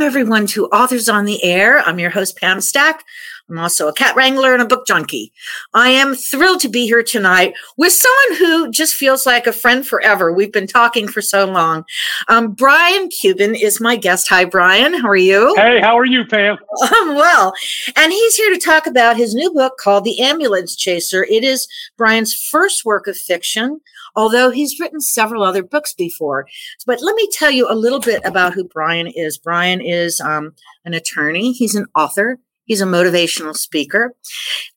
[0.00, 1.80] Welcome, everyone, to Authors on the Air.
[1.80, 3.04] I'm your host, Pam Stack.
[3.50, 5.30] I'm also a cat wrangler and a book junkie.
[5.74, 9.86] I am thrilled to be here tonight with someone who just feels like a friend
[9.86, 10.32] forever.
[10.32, 11.84] We've been talking for so long.
[12.28, 14.28] Um, Brian Cuban is my guest.
[14.30, 14.94] Hi, Brian.
[14.94, 15.54] How are you?
[15.56, 16.56] Hey, how are you, Pam?
[16.82, 17.52] I'm well.
[17.94, 21.24] And he's here to talk about his new book called The Ambulance Chaser.
[21.24, 23.82] It is Brian's first work of fiction
[24.20, 26.46] although he's written several other books before.
[26.86, 29.38] But let me tell you a little bit about who Brian is.
[29.38, 30.52] Brian is um,
[30.84, 32.38] an attorney, he's an author.
[32.66, 34.14] He's a motivational speaker.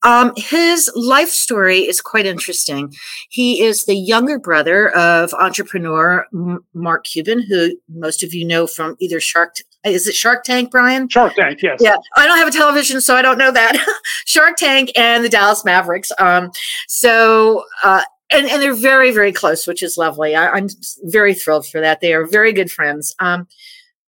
[0.01, 2.91] Um, his life story is quite interesting.
[3.29, 6.25] He is the younger brother of entrepreneur
[6.73, 9.57] Mark Cuban, who most of you know from either Shark.
[9.84, 11.07] Is it Shark Tank, Brian?
[11.07, 11.77] Shark Tank, yes.
[11.81, 13.75] Yeah, I don't have a television, so I don't know that.
[14.25, 16.12] Shark Tank and the Dallas Mavericks.
[16.18, 16.49] Um,
[16.87, 18.01] so uh,
[18.32, 20.35] and, and they're very, very close, which is lovely.
[20.35, 20.68] I, am
[21.04, 22.02] very thrilled for that.
[22.02, 23.15] They are very good friends.
[23.20, 23.48] Um,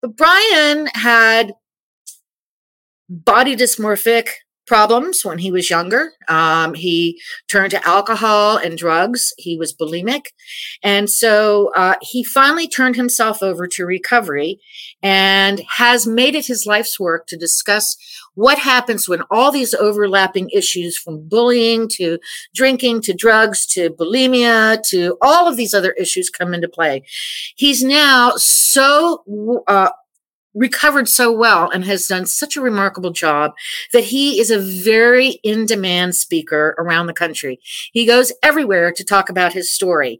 [0.02, 1.54] but Brian had
[3.10, 4.30] body dysmorphic
[4.66, 6.12] problems when he was younger.
[6.28, 9.32] Um, he turned to alcohol and drugs.
[9.38, 10.28] He was bulimic.
[10.82, 14.60] And so uh, he finally turned himself over to recovery
[15.04, 17.96] and has made it his life's work to discuss
[18.36, 22.20] what happens when all these overlapping issues from bullying to
[22.54, 27.04] drinking to drugs to bulimia to all of these other issues come into play.
[27.56, 29.90] He's now so uh,
[30.56, 33.52] recovered so well and has done such a remarkable job
[33.92, 37.60] that he is a very in demand speaker around the country.
[37.92, 40.20] He goes everywhere to talk about his story.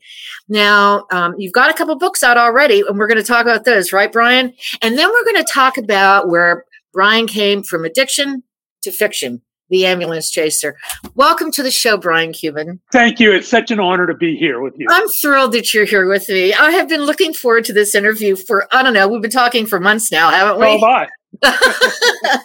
[0.50, 3.64] Now, um, you've got a couple books out already, and we're going to talk about
[3.64, 4.54] those, right, Brian?
[4.82, 8.42] And then we're going to talk about where Brian came from addiction
[8.82, 10.78] to fiction, the ambulance chaser.
[11.14, 12.80] Welcome to the show, Brian Cuban.
[12.94, 13.34] Thank you.
[13.34, 14.88] It's such an honor to be here with you.
[14.90, 16.54] I'm thrilled that you're here with me.
[16.54, 19.66] I have been looking forward to this interview for, I don't know, we've been talking
[19.66, 20.68] for months now, haven't we?
[20.68, 21.10] Oh, bye.
[21.44, 22.40] I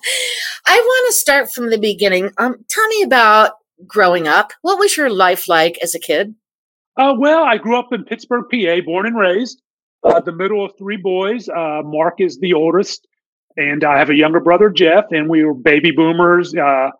[0.66, 2.32] want to start from the beginning.
[2.36, 3.52] Um, tell me about
[3.86, 4.52] growing up.
[4.62, 6.34] What was your life like as a kid?
[6.96, 9.62] Uh, well, I grew up in Pittsburgh, PA, born and raised.
[10.02, 11.48] Uh, the middle of three boys.
[11.48, 13.06] Uh, Mark is the oldest
[13.56, 16.90] and I have a younger brother, Jeff, and we were baby boomers uh,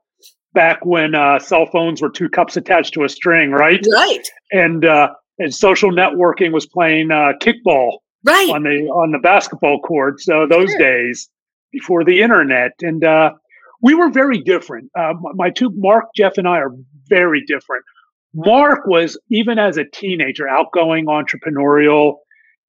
[0.53, 3.85] back when uh, cell phones were two cups attached to a string, right?
[3.91, 4.29] Right.
[4.53, 9.81] And uh, and social networking was playing uh, kickball right on the on the basketball
[9.81, 10.21] court.
[10.21, 10.79] So those sure.
[10.79, 11.29] days
[11.73, 13.33] before the internet, and uh,
[13.81, 14.91] we were very different.
[14.99, 16.73] Uh, my two, Mark, Jeff, and I are
[17.09, 17.85] very different.
[18.35, 22.17] Mark was even as a teenager outgoing, entrepreneurial.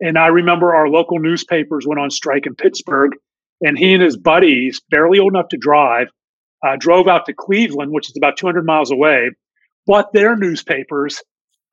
[0.03, 3.11] And I remember our local newspapers went on strike in Pittsburgh
[3.61, 6.07] and he and his buddies, barely old enough to drive,
[6.65, 9.31] uh, drove out to Cleveland, which is about 200 miles away,
[9.85, 11.21] bought their newspapers.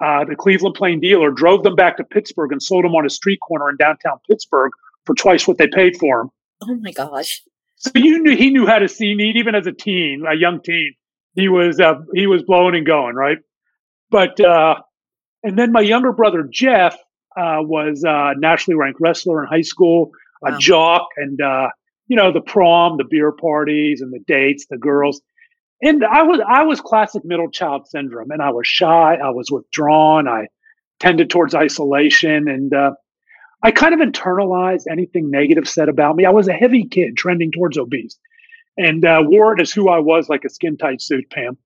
[0.01, 3.11] Uh, the Cleveland Plain dealer drove them back to Pittsburgh and sold them on a
[3.11, 4.71] street corner in downtown Pittsburgh
[5.05, 6.31] for twice what they paid for them.
[6.63, 7.43] Oh my gosh!
[7.77, 10.61] So you knew he knew how to see need even as a teen, a young
[10.61, 10.95] teen.
[11.35, 13.39] He was uh, he was blowing and going right.
[14.11, 14.77] But uh,
[15.43, 16.95] and then my younger brother Jeff
[17.37, 20.11] uh, was a nationally ranked wrestler in high school,
[20.45, 20.59] a wow.
[20.59, 21.69] jock, and uh,
[22.09, 25.21] you know, the prom, the beer parties and the dates, the girls.
[25.81, 29.51] And I was I was classic middle child syndrome and I was shy, I was
[29.51, 30.49] withdrawn, I
[30.99, 32.93] tended towards isolation and uh,
[33.63, 36.25] I kind of internalized anything negative said about me.
[36.25, 38.19] I was a heavy kid trending towards obese
[38.77, 41.59] and uh, wore it as who I was like a skin tight suit, Pam.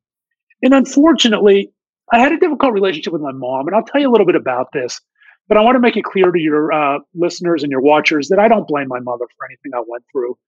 [0.62, 1.72] And unfortunately,
[2.10, 3.66] I had a difficult relationship with my mom.
[3.66, 5.00] And I'll tell you a little bit about this.
[5.52, 8.38] But I want to make it clear to your uh, listeners and your watchers that
[8.38, 10.38] I don't blame my mother for anything I went through.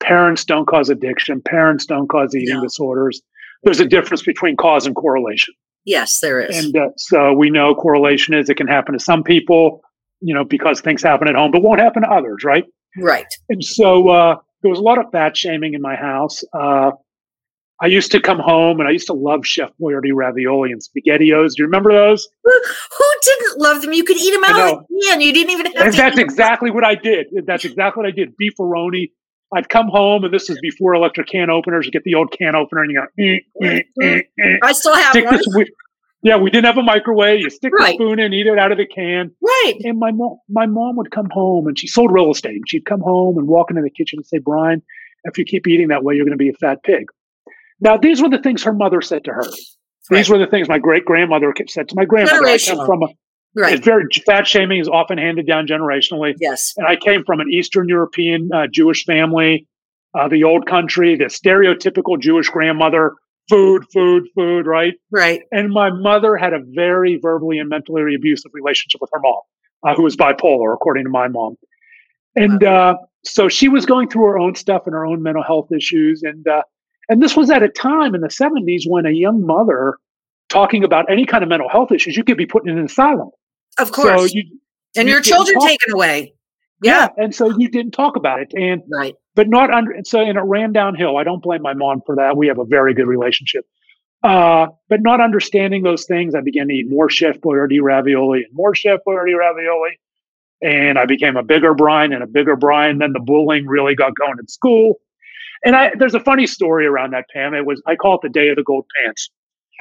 [0.00, 1.40] Parents don't cause addiction.
[1.40, 2.62] Parents don't cause eating no.
[2.62, 3.22] disorders.
[3.62, 5.54] There's a difference between cause and correlation.
[5.86, 6.62] Yes, there is.
[6.62, 9.80] And uh, so we know correlation is it can happen to some people,
[10.20, 12.64] you know, because things happen at home, but won't happen to others, right?
[12.98, 13.32] Right.
[13.48, 16.44] And so uh, there was a lot of fat shaming in my house.
[16.52, 16.90] Uh,
[17.82, 21.54] I used to come home and I used to love Chef Boyardee ravioli and spaghettios.
[21.54, 22.28] Do you remember those?
[22.44, 23.94] Who, who didn't love them?
[23.94, 25.20] You could eat them out of the can.
[25.22, 27.28] You didn't even have and That's exactly what I did.
[27.46, 28.34] That's exactly what I did.
[28.36, 29.12] Beefaroni.
[29.52, 31.84] I'd come home, and this is before electric can openers.
[31.84, 33.06] You get the old can opener, and you go.
[33.18, 34.56] Eh, eh, eh, eh.
[34.62, 35.38] I still have Stick one.
[35.38, 35.70] This,
[36.22, 37.40] yeah, we didn't have a microwave.
[37.40, 37.98] You stick right.
[37.98, 39.32] the spoon in, eat it out of the can.
[39.42, 39.74] Right.
[39.82, 42.56] And my mom, my mom would come home, and she sold real estate.
[42.56, 44.82] And she'd come home and walk into the kitchen and say, "Brian,
[45.24, 47.06] if you keep eating that way, you're going to be a fat pig."
[47.80, 49.42] Now, these were the things her mother said to her.
[50.10, 50.18] Right.
[50.18, 52.46] These were the things my great grandmother said to my grandmother.
[52.46, 53.08] I come from a,
[53.54, 53.74] right.
[53.74, 56.34] It's very fat shaming is often handed down generationally.
[56.40, 59.66] Yes, and I came from an Eastern European uh, Jewish family,
[60.18, 63.14] uh, the old country, the stereotypical Jewish grandmother.
[63.48, 64.94] Food, food, food, right?
[65.10, 65.42] Right.
[65.50, 69.40] And my mother had a very verbally and mentally abusive relationship with her mom,
[69.84, 71.56] uh, who was bipolar, according to my mom.
[72.36, 72.94] And uh,
[73.24, 76.22] so she was going through her own stuff and her own mental health issues.
[76.22, 76.62] And uh,
[77.10, 79.98] and this was at a time in the 70s when a young mother
[80.48, 83.30] talking about any kind of mental health issues, you could be put in an asylum.
[83.80, 84.20] Of course.
[84.20, 84.44] So you,
[84.96, 86.34] and you your children talk, taken away.
[86.82, 87.08] Yeah.
[87.16, 87.24] yeah.
[87.24, 88.52] And so you didn't talk about it.
[88.54, 89.16] And right.
[89.34, 91.16] But not under so and it ran downhill.
[91.16, 92.36] I don't blame my mom for that.
[92.36, 93.64] We have a very good relationship.
[94.22, 98.54] Uh, but not understanding those things, I began to eat more Chef Boyardee ravioli and
[98.54, 99.98] more Chef Boyardee ravioli.
[100.62, 102.98] And I became a bigger Brian and a bigger Brian.
[102.98, 105.00] Then the bullying really got going in school.
[105.64, 107.54] And I, there's a funny story around that, Pam.
[107.54, 109.30] It was I call it the day of the gold pants.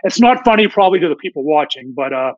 [0.03, 2.33] It's not funny probably to the people watching, but uh,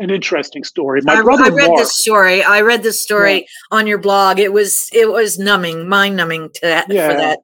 [0.00, 1.00] an interesting story.
[1.04, 2.42] My I, brother I read Mark, this story.
[2.42, 3.76] I read this story yeah.
[3.76, 4.38] on your blog.
[4.38, 7.08] It was it was numbing, mind numbing to that, yeah.
[7.08, 7.38] for that.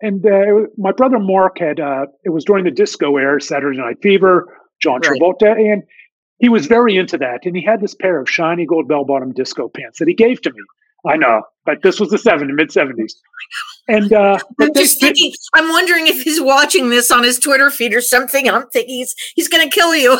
[0.00, 3.96] And uh, my brother Mark had uh, it was during the disco era, Saturday Night
[4.02, 4.46] Fever,
[4.80, 5.58] John Travolta, right.
[5.58, 5.82] and
[6.38, 7.40] he was very into that.
[7.44, 10.40] And he had this pair of shiny gold bell bottom disco pants that he gave
[10.42, 10.60] to me.
[11.08, 13.12] I know, but this was the 70s, mid 70s.
[13.88, 17.94] And uh, I'm just thinking, I'm wondering if he's watching this on his Twitter feed
[17.94, 20.12] or something, I'm thinking he's he's going to kill you.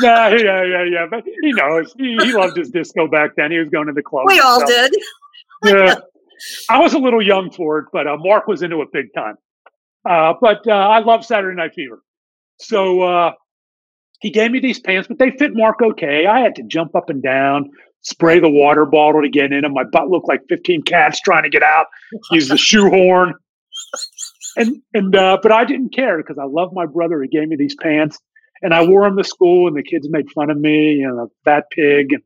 [0.00, 1.06] yeah, yeah, yeah, yeah.
[1.10, 3.50] But he knows he, he loved his disco back then.
[3.50, 4.26] He was going to the club.
[4.28, 4.66] We all so.
[4.66, 4.92] did.
[5.64, 5.94] yeah,
[6.70, 9.34] I was a little young for it, but uh, Mark was into it big time.
[10.08, 12.00] Uh, but uh, I love Saturday Night Fever,
[12.60, 13.32] so uh,
[14.20, 16.26] he gave me these pants, but they fit Mark okay.
[16.26, 17.70] I had to jump up and down
[18.02, 21.42] spray the water bottle to get in and My butt looked like 15 cats trying
[21.42, 21.86] to get out.
[22.30, 23.34] Use the shoehorn.
[24.56, 27.22] And and uh, but I didn't care because I love my brother.
[27.22, 28.18] He gave me these pants,
[28.60, 31.30] and I wore them to school, and the kids made fun of me, you know,
[31.44, 32.22] fat pig, and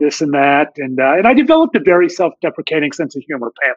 [0.00, 3.74] this and that, and uh, and I developed a very self-deprecating sense of humor, Pam.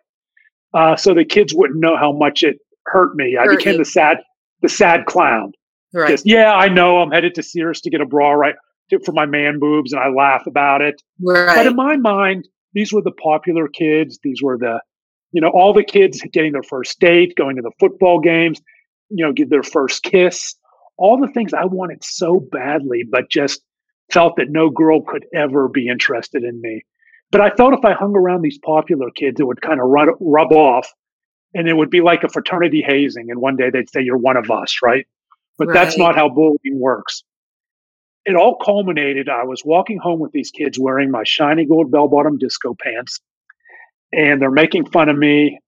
[0.73, 2.57] Uh, so the kids wouldn't know how much it
[2.87, 3.37] hurt me.
[3.37, 3.79] I hurt became you.
[3.79, 4.17] the sad
[4.61, 5.51] the sad clown.
[5.93, 6.09] Right.
[6.09, 7.01] Just, yeah, I know.
[7.01, 8.31] I'm headed to Sears to get a bra.
[8.31, 8.55] Right
[8.99, 11.01] for my man boobs and I laugh about it.
[11.19, 11.55] Right.
[11.55, 14.19] But in my mind, these were the popular kids.
[14.23, 14.81] These were the,
[15.31, 18.61] you know, all the kids getting their first date, going to the football games,
[19.09, 20.55] you know, give their first kiss,
[20.97, 23.61] all the things I wanted so badly, but just
[24.11, 26.83] felt that no girl could ever be interested in me.
[27.31, 30.09] But I felt if I hung around these popular kids, it would kind of rub,
[30.19, 30.91] rub off
[31.53, 33.27] and it would be like a fraternity hazing.
[33.29, 35.05] And one day they'd say, You're one of us, right?
[35.57, 35.73] But right.
[35.73, 37.23] that's not how bullying works
[38.25, 39.29] it all culminated.
[39.29, 43.19] I was walking home with these kids wearing my shiny gold bell bottom disco pants,
[44.11, 45.59] and they're making fun of me,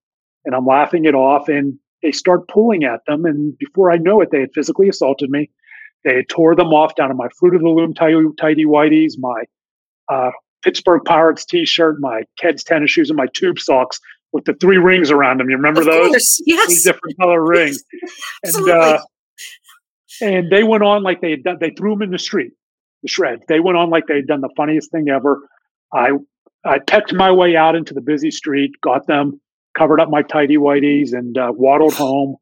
[0.46, 1.48] and I'm laughing it off.
[1.50, 5.30] And they start pulling at them, and before I know it, they had physically assaulted
[5.30, 5.50] me.
[6.04, 9.14] They had tore them off down to my Fruit of the Loom tidy, tidy whities,
[9.18, 9.44] my
[10.12, 10.32] uh,
[10.64, 14.00] Pittsburgh Pirates T-shirt, my Keds tennis shoes, and my tube socks
[14.34, 15.50] with the three rings around them.
[15.50, 16.10] You remember of those?
[16.10, 16.66] Course, yes.
[16.66, 17.84] Three different color rings.
[18.44, 19.00] and uh,
[20.22, 22.52] and they went on like they had done, they threw them in the street,
[23.02, 23.44] the shreds.
[23.48, 25.48] They went on like they had done the funniest thing ever.
[25.94, 26.12] I,
[26.66, 29.40] I pecked my way out into the busy street, got them,
[29.78, 32.38] covered up my tidy whities, and uh, waddled home.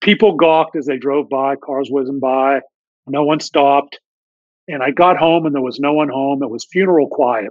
[0.00, 2.60] People gawked as they drove by, cars whizzing by.
[3.06, 4.00] No one stopped.
[4.68, 6.42] And I got home and there was no one home.
[6.42, 7.50] It was funeral quiet.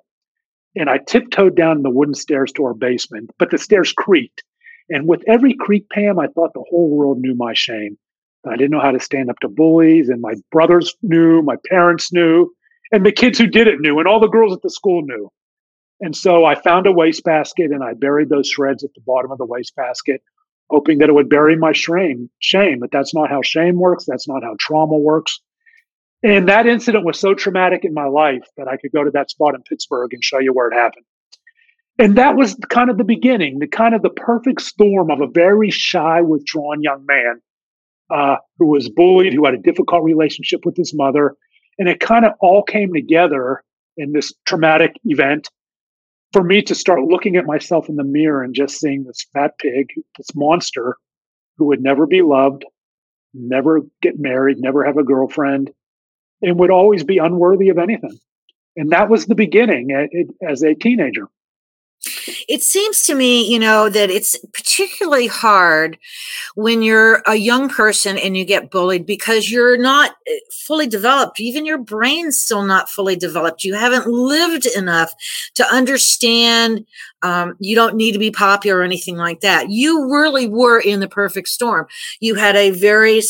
[0.76, 4.44] And I tiptoed down the wooden stairs to our basement, but the stairs creaked.
[4.90, 7.98] And with every creak, Pam, I thought the whole world knew my shame.
[8.46, 12.14] I didn't know how to stand up to bullies, and my brothers knew, my parents
[12.14, 12.54] knew,
[12.92, 15.30] and the kids who did it knew, and all the girls at the school knew.
[16.02, 19.38] And so I found a wastebasket and I buried those shreds at the bottom of
[19.38, 20.22] the wastebasket,
[20.70, 22.30] hoping that it would bury my shame.
[22.40, 24.06] Shame, but that's not how shame works.
[24.06, 25.40] That's not how trauma works.
[26.24, 29.30] And that incident was so traumatic in my life that I could go to that
[29.30, 31.06] spot in Pittsburgh and show you where it happened.
[31.98, 35.28] And that was kind of the beginning, the kind of the perfect storm of a
[35.28, 37.42] very shy, withdrawn young man
[38.10, 41.36] uh, who was bullied, who had a difficult relationship with his mother.
[41.78, 43.64] And it kind of all came together
[43.98, 45.50] in this traumatic event
[46.32, 49.58] for me to start looking at myself in the mirror and just seeing this fat
[49.60, 49.88] pig,
[50.18, 50.98] this monster
[51.58, 52.66] who would never be loved,
[53.34, 55.72] never get married, never have a girlfriend,
[56.42, 58.18] and would always be unworthy of anything.
[58.76, 59.92] And that was the beginning
[60.48, 61.28] as a teenager.
[62.48, 65.98] It seems to me, you know, that it's particularly hard
[66.56, 71.40] when you're a young person and you get bullied because you're not eh, fully developed.
[71.42, 73.64] Even your brain's still not fully developed.
[73.64, 75.14] You haven't lived enough
[75.56, 76.86] to understand
[77.22, 79.70] um, you don't need to be popular or anything like that.
[79.70, 81.88] You really were in the perfect storm.
[82.22, 83.22] You had a very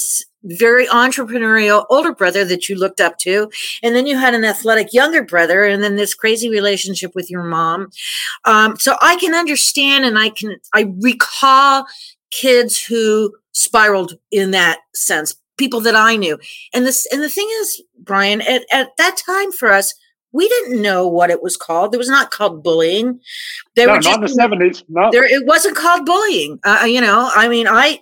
[0.43, 3.49] very entrepreneurial older brother that you looked up to
[3.83, 7.43] and then you had an athletic younger brother and then this crazy relationship with your
[7.43, 7.89] mom
[8.45, 11.85] um, so i can understand and i can i recall
[12.31, 16.37] kids who spiraled in that sense people that i knew
[16.73, 19.93] and this and the thing is brian at, at that time for us
[20.31, 21.93] we didn't know what it was called.
[21.95, 23.19] It was not called bullying.
[23.75, 24.83] They no, were just, not in the seventies.
[24.87, 26.59] No, there, it wasn't called bullying.
[26.63, 28.01] Uh, you know, I mean, I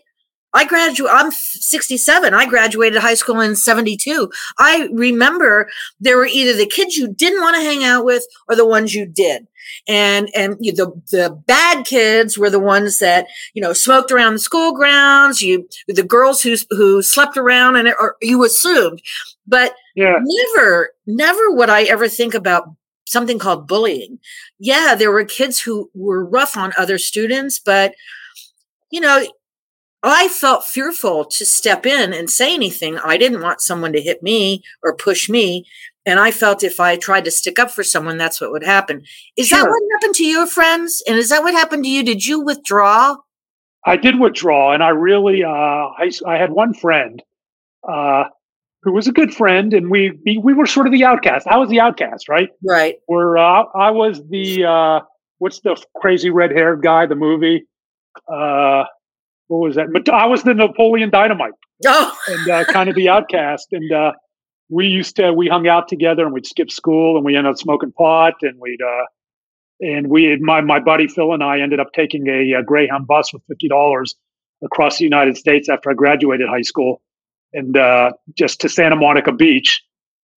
[0.57, 2.33] I graduated, I'm 67.
[2.33, 4.31] I graduated high school in 72.
[4.57, 8.55] I remember there were either the kids you didn't want to hang out with or
[8.55, 9.47] the ones you did.
[9.87, 14.33] And, and you, the, the bad kids were the ones that, you know, smoked around
[14.33, 15.43] the school grounds.
[15.43, 19.03] You, the girls who, who slept around and, or you assumed,
[19.45, 20.17] but yeah.
[20.19, 22.67] never, never would I ever think about
[23.05, 24.17] something called bullying.
[24.57, 27.93] Yeah, there were kids who were rough on other students, but
[28.89, 29.23] you know,
[30.03, 32.97] I felt fearful to step in and say anything.
[32.99, 35.65] I didn't want someone to hit me or push me.
[36.05, 39.03] And I felt if I tried to stick up for someone, that's what would happen.
[39.35, 39.59] Is sure.
[39.59, 41.03] that what happened to your friends?
[41.07, 42.03] And is that what happened to you?
[42.03, 43.17] Did you withdraw?
[43.85, 44.73] I did withdraw.
[44.73, 47.21] And I really, uh, I, I had one friend
[47.87, 48.25] uh,
[48.83, 49.73] who was a good friend.
[49.73, 50.11] And we,
[50.41, 51.47] we were sort of the outcast.
[51.47, 52.49] I was the outcast, right?
[52.63, 52.95] Right.
[53.07, 54.99] Where uh, I was the, uh,
[55.39, 57.65] what's the crazy red haired guy, the movie?
[59.49, 59.87] Uh, what was that?
[60.13, 61.53] I was the Napoleon Dynamite.
[61.85, 62.17] Oh.
[62.27, 63.67] and uh, kind of the outcast.
[63.71, 64.13] And uh,
[64.69, 67.57] we used to we hung out together and we'd skip school and we ended up
[67.59, 69.03] smoking pot and we'd uh,
[69.79, 73.31] and we my my buddy Phil and I ended up taking a, a Greyhound bus
[73.31, 74.15] with fifty dollars
[74.63, 77.01] across the United States after I graduated high school
[77.53, 79.83] and uh, just to Santa Monica Beach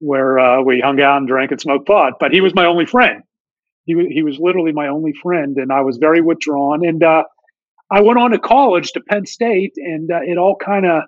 [0.00, 2.14] where uh, we hung out and drank and smoked pot.
[2.18, 3.22] But he was my only friend.
[3.84, 7.02] He he was literally my only friend, and I was very withdrawn and.
[7.90, 11.04] I went on to college to Penn State, and uh, it all kind of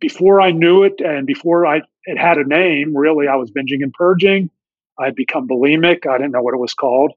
[0.00, 2.96] before I knew it, and before I it had a name.
[2.96, 4.50] Really, I was binging and purging.
[4.98, 6.06] I'd become bulimic.
[6.06, 7.12] I didn't know what it was called,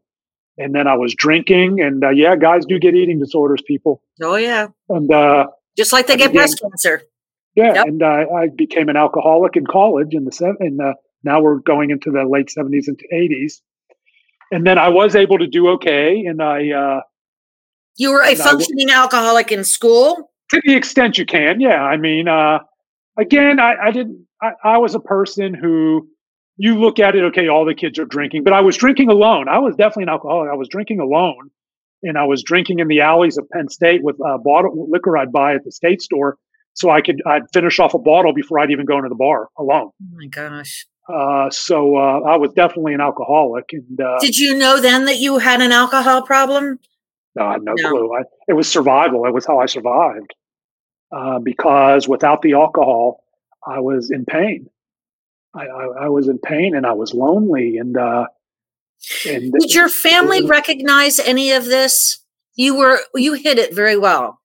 [0.57, 1.81] and then I was drinking.
[1.81, 3.61] And uh, yeah, guys do get eating disorders.
[3.65, 4.01] People.
[4.21, 4.67] Oh yeah.
[4.89, 7.03] And uh, just like they I get began, breast cancer.
[7.55, 7.87] Yeah, yep.
[7.87, 10.57] and uh, I became an alcoholic in college in the seven.
[10.59, 10.93] And uh,
[11.23, 13.61] now we're going into the late seventies and eighties.
[14.51, 17.01] And then I was able to do okay, and I uh,
[17.97, 20.31] you were a functioning alcoholic in school?
[20.51, 21.83] To the extent you can, yeah.
[21.83, 22.59] I mean, uh,
[23.17, 26.07] again, I, I didn't, I, I, was a person who
[26.57, 29.47] you look at it, okay, all the kids are drinking, but I was drinking alone.
[29.47, 30.51] I was definitely an alcoholic.
[30.51, 31.49] I was drinking alone
[32.03, 35.31] and I was drinking in the alleys of Penn State with a bottle liquor I'd
[35.31, 36.37] buy at the state store.
[36.75, 39.49] So I could, I'd finish off a bottle before I'd even go into the bar
[39.57, 39.91] alone.
[40.01, 40.85] Oh my gosh.
[41.07, 43.65] Uh, so uh, I was definitely an alcoholic.
[43.71, 46.79] And uh, did you know then that you had an alcohol problem?
[47.35, 47.89] No, I had no, no.
[47.89, 48.13] clue.
[48.15, 49.25] I, it was survival.
[49.25, 50.33] It was how I survived.
[51.11, 53.23] Uh, because without the alcohol,
[53.65, 54.67] I was in pain.
[55.55, 57.77] I, I, I was in pain and I was lonely.
[57.77, 58.25] And, uh,
[59.27, 62.19] and did your family was, recognize any of this?
[62.55, 64.39] You were you hid it very well.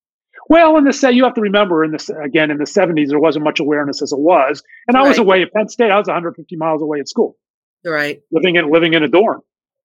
[0.49, 3.21] Well, in the say you have to remember in this again in the seventies there
[3.21, 5.91] wasn't much awareness as it was, and I was away at Penn State.
[5.91, 7.37] I was 150 miles away at school,
[7.85, 8.21] right?
[8.33, 9.43] Living in living in a dorm,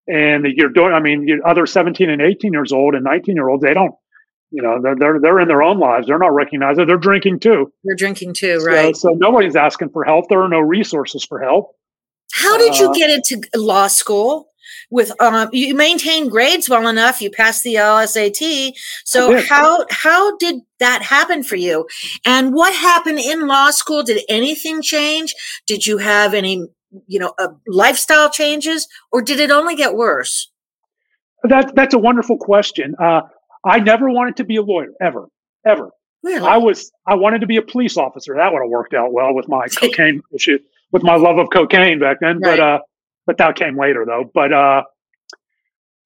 [0.07, 3.63] and you're doing i mean other 17 and 18 years old and 19 year olds
[3.63, 3.95] they don't
[4.53, 6.05] you know they're, they're they're in their own lives.
[6.07, 7.73] They're not recognizing they're drinking too.
[7.83, 8.95] They're drinking too right.
[8.95, 10.29] so, so nobody's asking for help.
[10.29, 11.75] There are no resources for help.
[12.31, 14.49] How did you uh, get into law school
[14.91, 17.19] with um, you maintain grades well enough.
[17.19, 18.73] You passed the lsat
[19.05, 21.87] so how how did that happen for you?
[22.23, 24.03] And what happened in law school?
[24.03, 25.33] Did anything change?
[25.65, 26.67] Did you have any
[27.07, 30.51] you know, uh, lifestyle changes, or did it only get worse?
[31.43, 32.95] That, that's a wonderful question.
[32.99, 33.21] Uh,
[33.65, 35.27] I never wanted to be a lawyer, ever,
[35.65, 35.89] ever.
[36.23, 36.47] Really?
[36.47, 36.91] I was.
[37.05, 38.35] I wanted to be a police officer.
[38.37, 40.57] That would have worked out well with my cocaine issue,
[40.91, 42.39] with my love of cocaine back then.
[42.39, 42.57] Right.
[42.57, 42.79] But uh,
[43.25, 44.29] but that came later though.
[44.33, 44.83] But uh,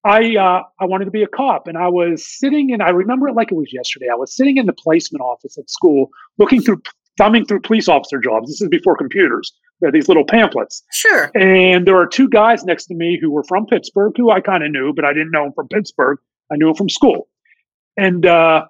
[0.03, 3.27] I uh, I wanted to be a cop, and I was sitting and I remember
[3.27, 4.07] it like it was yesterday.
[4.11, 6.81] I was sitting in the placement office at school, looking through,
[7.17, 8.47] thumbing through police officer jobs.
[8.49, 9.51] This is before computers,
[9.91, 10.83] these little pamphlets.
[10.91, 11.31] Sure.
[11.35, 14.63] And there are two guys next to me who were from Pittsburgh, who I kind
[14.63, 16.19] of knew, but I didn't know them from Pittsburgh.
[16.51, 17.27] I knew them from school.
[17.97, 18.65] And uh,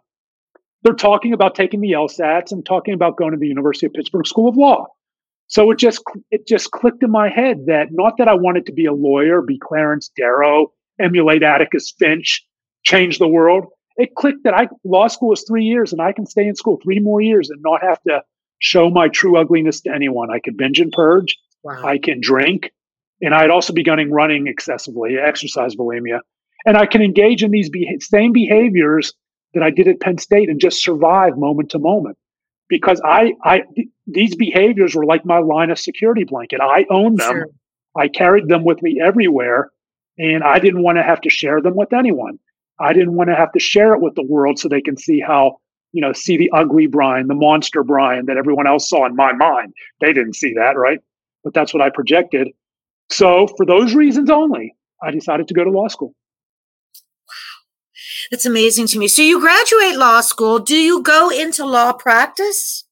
[0.83, 4.25] they're talking about taking the LSATs and talking about going to the University of Pittsburgh
[4.25, 4.87] School of Law.
[5.47, 8.73] So it just it just clicked in my head that not that I wanted to
[8.73, 12.45] be a lawyer, be Clarence Darrow, emulate Atticus Finch,
[12.83, 13.65] change the world.
[13.95, 16.79] It clicked that I law school is three years and I can stay in school
[16.83, 18.21] three more years and not have to
[18.59, 20.29] show my true ugliness to anyone.
[20.31, 21.37] I could binge and purge.
[21.63, 21.83] Wow.
[21.83, 22.71] I can drink.
[23.21, 26.19] And I had also begun running excessively, exercise bulimia.
[26.65, 29.13] And I can engage in these be- same behaviors
[29.53, 32.17] that I did at Penn State and just survive moment to moment.
[32.69, 36.59] Because I, I, th- these behaviors were like my line of security blanket.
[36.61, 37.31] I owned them.
[37.31, 37.47] Sure.
[37.95, 39.71] I carried them with me everywhere.
[40.19, 42.39] And I didn't want to have to share them with anyone.
[42.79, 45.19] I didn't want to have to share it with the world so they can see
[45.19, 45.57] how
[45.93, 49.33] you know, see the ugly Brian, the monster Brian that everyone else saw in my
[49.33, 49.73] mind.
[50.01, 50.99] They didn't see that, right?
[51.43, 52.49] But that's what I projected.
[53.09, 56.13] So, for those reasons only, I decided to go to law school.
[57.27, 57.33] Wow.
[58.31, 59.07] That's amazing to me.
[59.07, 60.59] So, you graduate law school.
[60.59, 62.83] Do you go into law practice?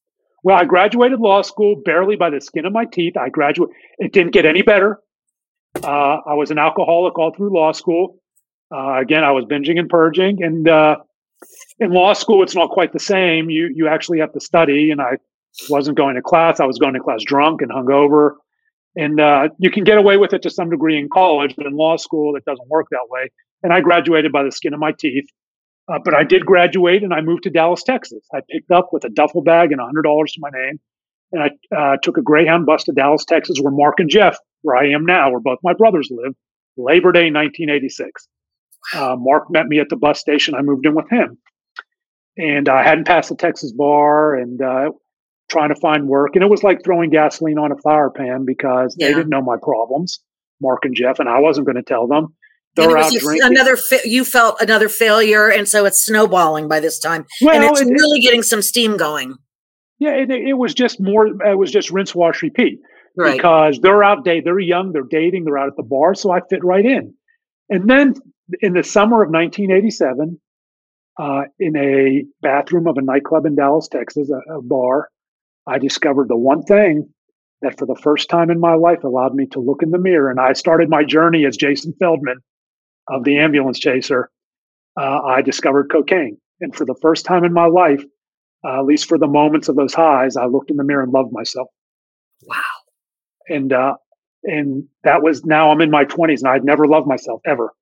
[0.42, 3.16] Well, I graduated law school barely by the skin of my teeth.
[3.16, 5.00] I graduated, it didn't get any better.
[5.82, 8.20] Uh, I was an alcoholic all through law school.
[8.74, 10.42] Uh, again, I was binging and purging.
[10.42, 10.96] And uh,
[11.78, 13.50] in law school, it's not quite the same.
[13.50, 14.90] You, you actually have to study.
[14.90, 15.18] And I
[15.68, 16.60] wasn't going to class.
[16.60, 18.32] I was going to class drunk and hungover.
[18.96, 21.76] And uh, you can get away with it to some degree in college, but in
[21.76, 23.30] law school, it doesn't work that way.
[23.62, 25.26] And I graduated by the skin of my teeth.
[25.88, 28.26] Uh, but I did graduate and I moved to Dallas, Texas.
[28.34, 30.80] I picked up with a duffel bag and $100 to my name.
[31.32, 34.76] And I uh, took a Greyhound bus to Dallas, Texas, where Mark and Jeff, where
[34.76, 36.34] I am now, where both my brothers live,
[36.76, 38.28] Labor Day 1986.
[38.94, 40.54] Uh, Mark met me at the bus station.
[40.54, 41.38] I moved in with him.
[42.36, 44.90] And I hadn't passed the Texas bar and uh,
[45.50, 46.32] trying to find work.
[46.34, 49.08] And it was like throwing gasoline on a fire Pam because yeah.
[49.08, 50.20] they didn't know my problems,
[50.60, 52.34] Mark and Jeff, and I wasn't going to tell them.
[52.74, 53.42] They're out drinking.
[53.42, 57.64] Another fa- you felt another failure, and so it's snowballing by this time, well, and
[57.64, 59.34] it's it, really getting some steam going.
[59.98, 61.26] Yeah, it, it, was just more.
[61.26, 62.80] It was just rinse, wash, repeat.
[63.16, 63.36] Right.
[63.36, 66.40] Because they're out date, they're young, they're dating, they're out at the bar, so I
[66.50, 67.14] fit right in.
[67.70, 68.14] And then
[68.60, 70.38] in the summer of 1987,
[71.18, 75.08] uh, in a bathroom of a nightclub in Dallas, Texas, a, a bar,
[75.66, 77.12] I discovered the one thing
[77.62, 80.30] that for the first time in my life allowed me to look in the mirror.
[80.30, 82.38] And I started my journey as Jason Feldman
[83.08, 84.30] of the ambulance chaser.
[84.98, 86.38] Uh, I discovered cocaine.
[86.60, 88.02] And for the first time in my life,
[88.64, 91.12] uh, at least for the moments of those highs, I looked in the mirror and
[91.12, 91.68] loved myself.
[92.44, 92.62] Wow.
[93.48, 93.94] And, uh,
[94.44, 97.72] and that was now I'm in my 20s and I'd never loved myself ever,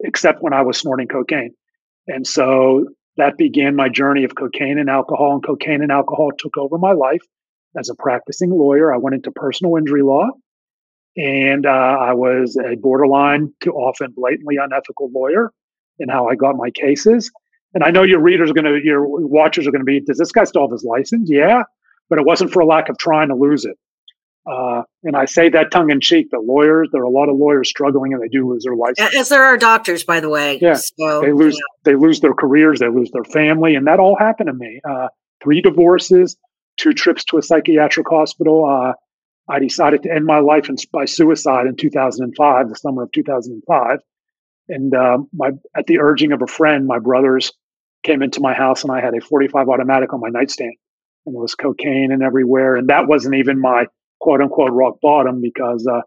[0.00, 1.54] except when I was snorting cocaine.
[2.06, 6.56] And so that began my journey of cocaine and alcohol, and cocaine and alcohol took
[6.56, 7.22] over my life.
[7.76, 10.28] As a practicing lawyer, I went into personal injury law,
[11.16, 15.52] and uh, I was a borderline to often blatantly unethical lawyer
[15.98, 17.30] in how I got my cases.
[17.72, 20.18] And I know your readers are going to, your watchers are going to be, does
[20.18, 21.28] this guy still have his license?
[21.30, 21.62] Yeah,
[22.08, 23.76] but it wasn't for a lack of trying to lose it.
[24.46, 26.30] Uh, and I say that tongue in cheek.
[26.30, 29.14] The lawyers, there are a lot of lawyers struggling, and they do lose their license.
[29.14, 30.58] As there are doctors, by the way.
[30.60, 31.92] Yeah, so, they lose yeah.
[31.92, 34.80] they lose their careers, they lose their family, and that all happened to me.
[34.88, 35.08] Uh,
[35.42, 36.36] three divorces,
[36.76, 38.66] two trips to a psychiatric hospital.
[38.66, 38.92] Uh,
[39.48, 43.98] I decided to end my life in, by suicide in 2005, the summer of 2005.
[44.68, 47.52] And uh, my at the urging of a friend, my brothers
[48.02, 50.74] came into my house, and I had a 45 automatic on my nightstand,
[51.24, 52.76] and there was cocaine and everywhere.
[52.76, 53.86] And that wasn't even my
[54.24, 56.00] quote unquote rock bottom because uh,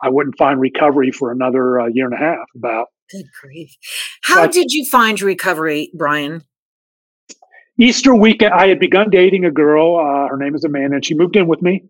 [0.00, 2.46] I wouldn't find recovery for another uh, year and a half.
[2.54, 3.74] About good grief.
[4.22, 6.44] How but, did you find recovery, Brian?
[7.76, 9.96] Easter weekend, I had begun dating a girl.
[9.96, 11.82] Uh, her name is Amanda, and she moved in with me.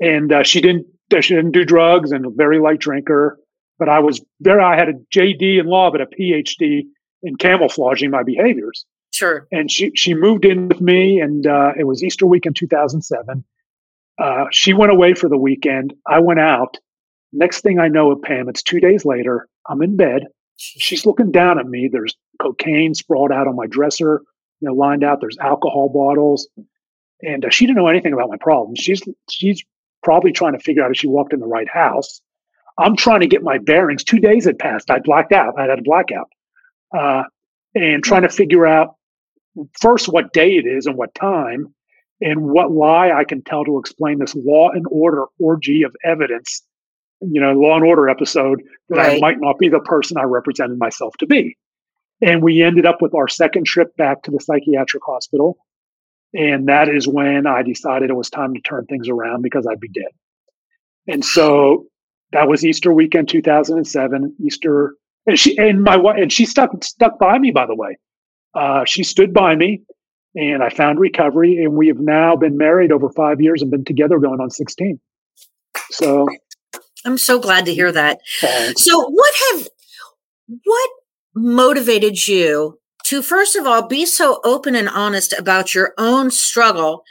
[0.00, 0.86] And uh, she didn't
[1.20, 3.38] she didn't do drugs and a very light drinker.
[3.78, 6.82] But I was very I had a JD in law, but a PhD
[7.22, 8.84] in camouflaging my behaviors.
[9.14, 9.46] Sure.
[9.50, 13.44] And she she moved in with me, and uh, it was Easter weekend 2007
[14.18, 15.94] uh, she went away for the weekend.
[16.06, 16.76] I went out.
[17.32, 19.48] Next thing I know, of Pam, it's two days later.
[19.68, 20.26] I'm in bed.
[20.56, 21.88] She's looking down at me.
[21.90, 24.22] There's cocaine sprawled out on my dresser,
[24.60, 25.20] you know, lined out.
[25.20, 26.48] There's alcohol bottles,
[27.22, 28.78] and uh, she didn't know anything about my problems.
[28.78, 29.64] She's she's
[30.04, 32.20] probably trying to figure out if she walked in the right house.
[32.78, 34.04] I'm trying to get my bearings.
[34.04, 34.90] Two days had passed.
[34.90, 35.58] I blacked out.
[35.58, 36.30] I had a blackout,
[36.96, 37.24] uh,
[37.74, 38.94] and trying to figure out
[39.80, 41.74] first what day it is and what time,
[42.24, 46.62] and what lie I can tell to explain this law and order orgy of evidence,
[47.20, 49.16] you know, law and order episode that right.
[49.16, 51.58] I might not be the person I represented myself to be.
[52.22, 55.58] And we ended up with our second trip back to the psychiatric hospital.
[56.32, 59.78] And that is when I decided it was time to turn things around because I'd
[59.78, 60.10] be dead.
[61.06, 61.84] And so
[62.32, 64.36] that was Easter weekend 2007.
[64.42, 64.94] Easter,
[65.26, 67.50] and she and my wife and she stuck stuck by me.
[67.50, 67.98] By the way,
[68.54, 69.82] uh, she stood by me
[70.34, 71.62] and I found recovery.
[71.62, 75.00] And we have now been married over five years and been together going on 16.
[75.90, 76.28] So
[77.04, 78.20] I'm so glad to hear that.
[78.40, 78.84] Thanks.
[78.84, 79.68] So what have,
[80.64, 80.90] what
[81.34, 87.04] motivated you to, first of all, be so open and honest about your own struggle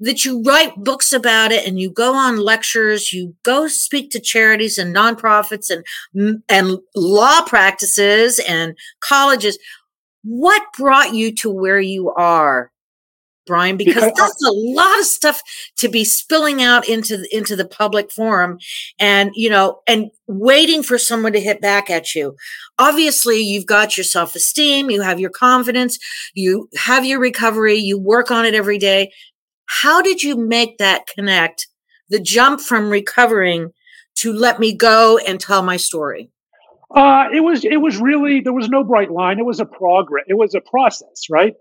[0.00, 4.20] that you write books about it and you go on lectures, you go speak to
[4.20, 9.58] charities and nonprofits and, and law practices and colleges.
[10.30, 12.70] What brought you to where you are,
[13.46, 13.78] Brian?
[13.78, 15.40] Because, because that's I, a lot of stuff
[15.78, 18.58] to be spilling out into the, into the public forum,
[18.98, 22.36] and you know, and waiting for someone to hit back at you.
[22.78, 25.98] Obviously, you've got your self esteem, you have your confidence,
[26.34, 29.10] you have your recovery, you work on it every day.
[29.66, 31.68] How did you make that connect?
[32.10, 33.72] The jump from recovering
[34.18, 36.30] to let me go and tell my story?
[36.94, 39.38] Uh, it was it was really there was no bright line.
[39.38, 40.24] It was a progress.
[40.26, 41.54] It was a process, right?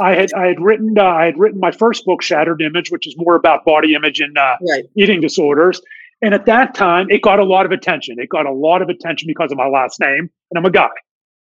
[0.00, 3.06] I had I had written uh, I had written my first book, Shattered Image, which
[3.06, 4.84] is more about body image and uh, right.
[4.96, 5.80] eating disorders.
[6.22, 8.16] And at that time, it got a lot of attention.
[8.18, 10.88] It got a lot of attention because of my last name, and I'm a guy,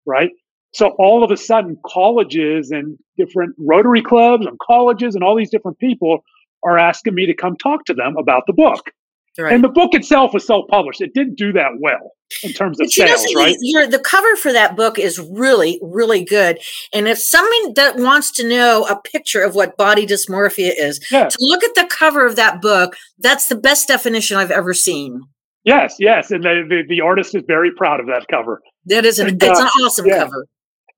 [0.06, 0.30] right?
[0.72, 5.50] So all of a sudden, colleges and different Rotary clubs and colleges and all these
[5.50, 6.24] different people
[6.64, 8.90] are asking me to come talk to them about the book.
[9.38, 9.54] Right.
[9.54, 11.00] And the book itself was self-published.
[11.00, 13.56] It didn't do that well in terms of sales, right?
[13.60, 16.58] The cover for that book is really, really good.
[16.92, 21.28] And if someone that wants to know a picture of what body dysmorphia is, yeah.
[21.28, 25.22] to look at the cover of that book, that's the best definition I've ever seen.
[25.64, 28.60] Yes, yes, and the, the, the artist is very proud of that cover.
[28.86, 30.24] That is an and, it's uh, an awesome yeah.
[30.24, 30.46] cover.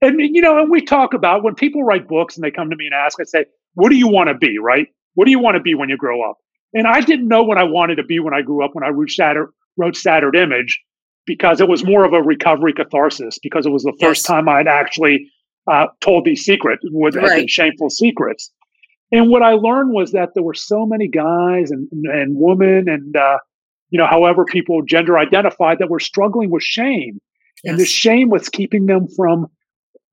[0.01, 2.77] And you know, and we talk about when people write books and they come to
[2.77, 3.45] me and ask, I say,
[3.75, 4.89] "What do you want to be?" Right?
[5.15, 6.37] What do you want to be when you grow up?
[6.75, 8.89] And I didn't know what I wanted to be when I grew up, when I
[8.89, 10.81] wrote Shattered, wrote Shattered Image,
[11.25, 14.27] because it was more of a recovery catharsis, because it was the first yes.
[14.27, 15.31] time I'd actually
[15.71, 17.49] uh, told these secrets, with right.
[17.49, 18.51] shameful secrets.
[19.13, 23.17] And what I learned was that there were so many guys and, and women and,
[23.17, 23.39] uh,
[23.91, 27.21] you know, however people gender identified that were struggling with shame.
[27.63, 27.71] Yes.
[27.71, 29.47] And the shame was keeping them from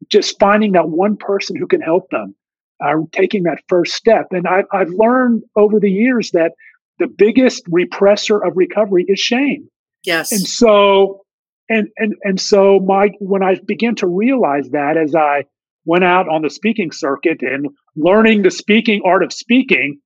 [0.07, 2.35] just finding that one person who can help them
[2.83, 4.27] uh, taking that first step.
[4.31, 6.51] And I, I've learned over the years that
[6.99, 9.67] the biggest repressor of recovery is shame.
[10.03, 10.31] Yes.
[10.31, 11.21] And so,
[11.69, 15.45] and and and so my when I began to realize that as I
[15.85, 19.99] went out on the speaking circuit and learning the speaking art of speaking,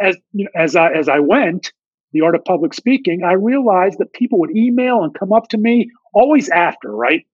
[0.00, 1.72] as you know, as I as I went,
[2.12, 5.58] the art of public speaking, I realized that people would email and come up to
[5.58, 7.26] me always after, right?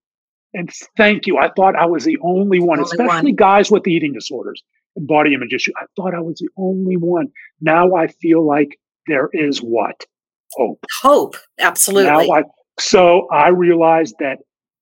[0.53, 1.39] And thank you.
[1.39, 3.37] I thought I was the only one, only especially one.
[3.37, 4.63] guys with eating disorders
[4.97, 5.73] body image issue.
[5.81, 7.29] I thought I was the only one.
[7.61, 10.05] Now I feel like there is what?
[10.53, 10.85] Hope.
[11.03, 12.11] Hope, absolutely.
[12.11, 12.43] Now I,
[12.79, 14.39] so I realized that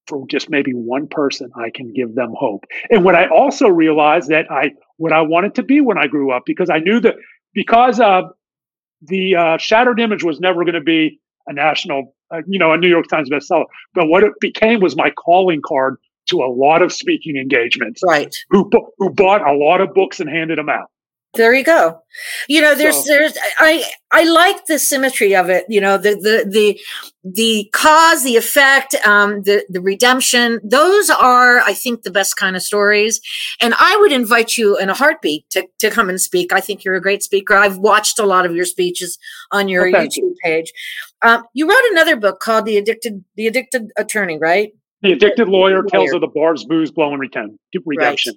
[0.06, 2.64] for just maybe one person, I can give them hope.
[2.90, 6.32] And what I also realized that I, what I wanted to be when I grew
[6.32, 7.14] up, because I knew that
[7.52, 8.24] because of
[9.02, 12.78] the uh, shattered image was never going to be a national, uh, you know, a
[12.78, 13.66] New York Times bestseller.
[13.94, 18.02] But what it became was my calling card to a lot of speaking engagements.
[18.04, 18.34] Right.
[18.50, 20.90] Who who bought a lot of books and handed them out.
[21.34, 22.00] There you go.
[22.48, 23.12] You know, there's so.
[23.12, 25.66] there's I I like the symmetry of it.
[25.68, 26.80] You know, the the the
[27.22, 30.58] the cause, the effect, um, the the redemption.
[30.64, 33.20] Those are, I think, the best kind of stories.
[33.60, 36.52] And I would invite you in a heartbeat to to come and speak.
[36.52, 37.54] I think you're a great speaker.
[37.54, 39.18] I've watched a lot of your speeches
[39.52, 40.72] on your oh, YouTube page.
[41.20, 44.72] Um, you wrote another book called The Addicted The Addicted Attorney, right?
[45.02, 47.56] The addicted lawyer tells of the bars, booze, blow, and return.
[47.86, 48.34] redemption.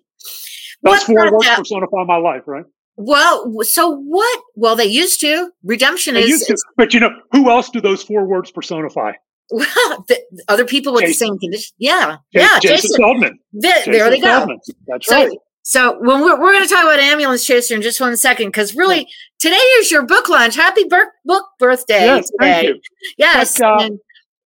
[0.84, 0.92] Right.
[0.94, 1.58] That's four words that?
[1.58, 2.66] personify my life, right?
[2.98, 4.42] Well, so what?
[4.56, 5.52] Well, they used to.
[5.64, 9.14] Redemption they is, is, But you know, who else do those four words personify?
[9.50, 11.12] Well, the, other people with Jason.
[11.12, 11.74] the same condition.
[11.78, 12.18] Yeah.
[12.34, 12.60] Jason, yeah.
[12.60, 13.40] Jason, Jason Feldman.
[13.54, 14.28] The, Jason there they go.
[14.28, 14.60] Feldman.
[14.88, 15.38] That's so, right.
[15.64, 18.76] So when we're, we're going to talk about ambulance chaser in just one second, because
[18.76, 19.08] really
[19.40, 20.56] today is your book launch.
[20.56, 22.52] Happy ber- book birthday yes, today.
[22.54, 22.82] Thank you.
[23.18, 23.60] Yes.
[23.60, 24.00] But, uh, and,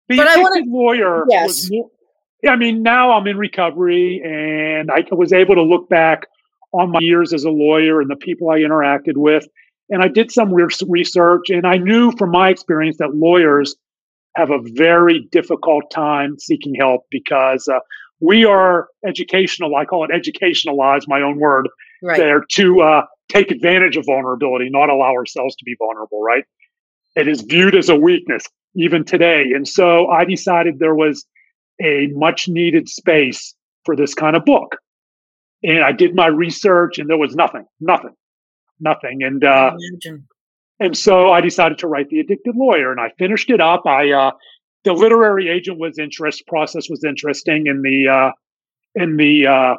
[0.07, 1.47] the but I want lawyer yes.
[1.47, 1.89] was more,
[2.47, 6.27] I mean, now I'm in recovery and I was able to look back
[6.73, 9.47] on my years as a lawyer and the people I interacted with.
[9.89, 13.75] And I did some research and I knew from my experience that lawyers
[14.35, 17.79] have a very difficult time seeking help because uh,
[18.21, 19.75] we are educational.
[19.75, 21.67] I call it educationalized, my own word,
[22.01, 22.17] right.
[22.17, 26.45] there to uh, take advantage of vulnerability, not allow ourselves to be vulnerable, right?
[27.15, 29.51] It is viewed as a weakness even today.
[29.53, 31.25] And so I decided there was
[31.81, 34.77] a much needed space for this kind of book.
[35.63, 38.15] And I did my research and there was nothing, nothing,
[38.79, 39.23] nothing.
[39.23, 39.75] And, uh,
[40.79, 43.85] and so I decided to write The Addicted Lawyer and I finished it up.
[43.85, 44.31] I, uh,
[44.83, 48.31] the literary agent was interest process was interesting in the, uh,
[48.95, 49.75] in the, uh,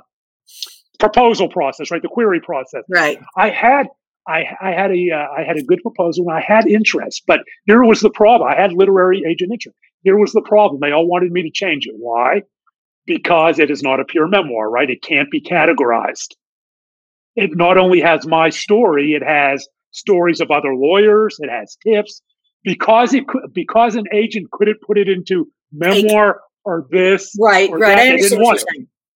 [1.00, 2.00] proposal process, right?
[2.00, 2.84] The query process.
[2.88, 3.20] Right.
[3.36, 3.88] I had,
[4.28, 7.40] I, I had a, uh, I had a good proposal and I had interest, but
[7.66, 8.48] here was the problem.
[8.48, 9.76] I had literary agent interest.
[10.02, 10.80] Here was the problem.
[10.80, 11.94] They all wanted me to change it.
[11.96, 12.42] Why?
[13.06, 14.90] Because it is not a pure memoir, right?
[14.90, 16.28] It can't be categorized.
[17.34, 22.22] It not only has my story, it has stories of other lawyers, it has tips.
[22.64, 27.78] Because it could, because an agent couldn't put it into memoir or this, right, or
[27.78, 27.96] right.
[27.96, 28.64] That, I understand what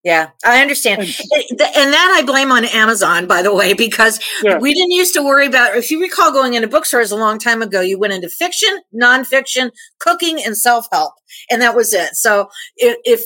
[0.06, 1.00] yeah, I understand.
[1.00, 1.10] And,
[1.50, 4.56] and, that I blame on Amazon, by the way, because yeah.
[4.56, 7.60] we didn't used to worry about, if you recall going into bookstores a long time
[7.60, 11.14] ago, you went into fiction, nonfiction, cooking, and self help.
[11.50, 12.14] And that was it.
[12.14, 13.20] So if, if,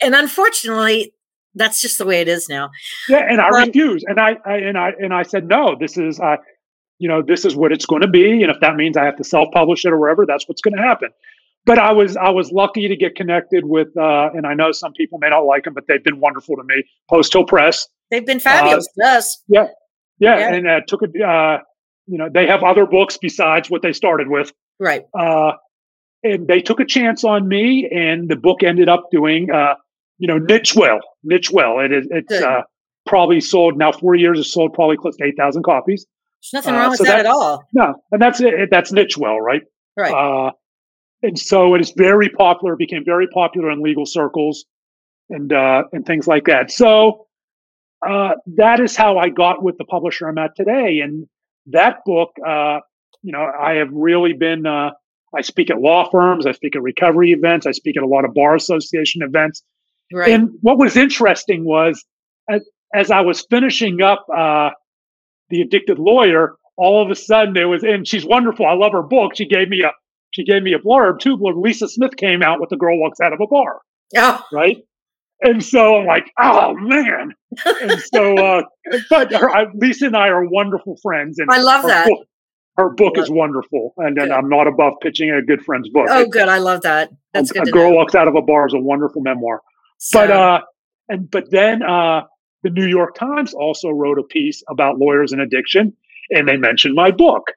[0.00, 1.12] and unfortunately,
[1.56, 2.70] that's just the way it is now.
[3.08, 5.76] Yeah, and I um, refused, and I, I, and I and I said no.
[5.78, 6.36] This is uh,
[7.00, 9.16] you know, this is what it's going to be, and if that means I have
[9.16, 11.10] to self-publish it or wherever, that's what's going to happen.
[11.64, 14.92] But I was I was lucky to get connected with, uh, and I know some
[14.92, 16.82] people may not like them, but they've been wonderful to me.
[17.08, 17.86] Post Hill Press.
[18.10, 19.42] They've been fabulous uh, us.
[19.46, 19.66] Yeah,
[20.18, 20.54] yeah, yeah.
[20.54, 21.58] and uh, took a, uh,
[22.06, 24.52] you know, they have other books besides what they started with.
[24.80, 25.02] Right.
[25.18, 25.52] Uh,
[26.24, 29.74] and they took a chance on me, and the book ended up doing, uh,
[30.18, 31.80] you know, niche well, niche well.
[31.80, 32.62] It is it's uh,
[33.06, 34.38] probably sold now four years.
[34.38, 36.06] It's sold probably close to eight thousand copies.
[36.52, 37.64] There's nothing uh, wrong with so that at all.
[37.72, 38.68] No, and that's it.
[38.70, 39.62] That's niche well, right?
[39.96, 40.12] Right.
[40.12, 40.52] Uh,
[41.22, 42.76] and so it is very popular.
[42.76, 44.64] Became very popular in legal circles,
[45.30, 46.70] and uh, and things like that.
[46.70, 47.26] So
[48.06, 51.00] uh, that is how I got with the publisher I'm at today.
[51.00, 51.26] And
[51.66, 52.80] that book, uh,
[53.22, 54.66] you know, I have really been.
[54.66, 54.90] Uh,
[55.34, 56.46] I speak at law firms.
[56.46, 57.66] I speak at recovery events.
[57.66, 59.62] I speak at a lot of bar association events.
[60.12, 60.30] Right.
[60.30, 62.04] And what was interesting was,
[62.50, 64.70] as, as I was finishing up uh,
[65.48, 68.66] the Addicted Lawyer, all of a sudden it was, and she's wonderful.
[68.66, 69.32] I love her book.
[69.36, 69.92] She gave me a
[70.32, 71.36] she gave me a blurb too.
[71.36, 73.80] Lisa Smith came out with the girl walks out of a bar.
[74.12, 74.40] Yeah.
[74.52, 74.78] Right.
[75.40, 77.34] And so I'm like, oh man.
[77.80, 78.62] and so, uh,
[79.10, 81.38] but her, I, Lisa and I are wonderful friends.
[81.38, 82.08] And I love that.
[82.08, 82.26] Book,
[82.76, 83.92] her book is wonderful.
[83.98, 86.06] And, and I'm not above pitching a good friend's book.
[86.08, 86.48] Oh, good.
[86.48, 87.10] I love that.
[87.34, 87.68] That's a, good.
[87.68, 87.96] A Girl know.
[87.96, 89.60] Walks Out of a Bar is a wonderful memoir.
[89.98, 90.20] So.
[90.20, 90.60] But, uh,
[91.08, 92.22] and, but then, uh,
[92.62, 95.94] the New York Times also wrote a piece about lawyers and addiction,
[96.30, 97.50] and they mentioned my book.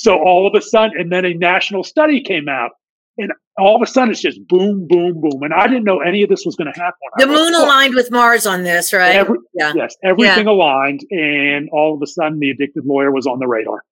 [0.00, 2.70] So all of a sudden, and then a national study came out,
[3.18, 5.42] and all of a sudden it's just boom, boom, boom.
[5.42, 6.98] And I didn't know any of this was going to happen.
[7.18, 9.14] The moon aligned with Mars on this, right?
[9.14, 9.74] Every, yeah.
[9.76, 10.52] Yes, everything yeah.
[10.52, 13.84] aligned, and all of a sudden the addicted lawyer was on the radar.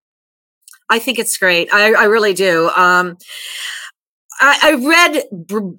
[0.89, 1.69] I think it's great.
[1.71, 2.71] I, I really do.
[2.75, 3.17] Um,
[4.41, 5.23] I, I, read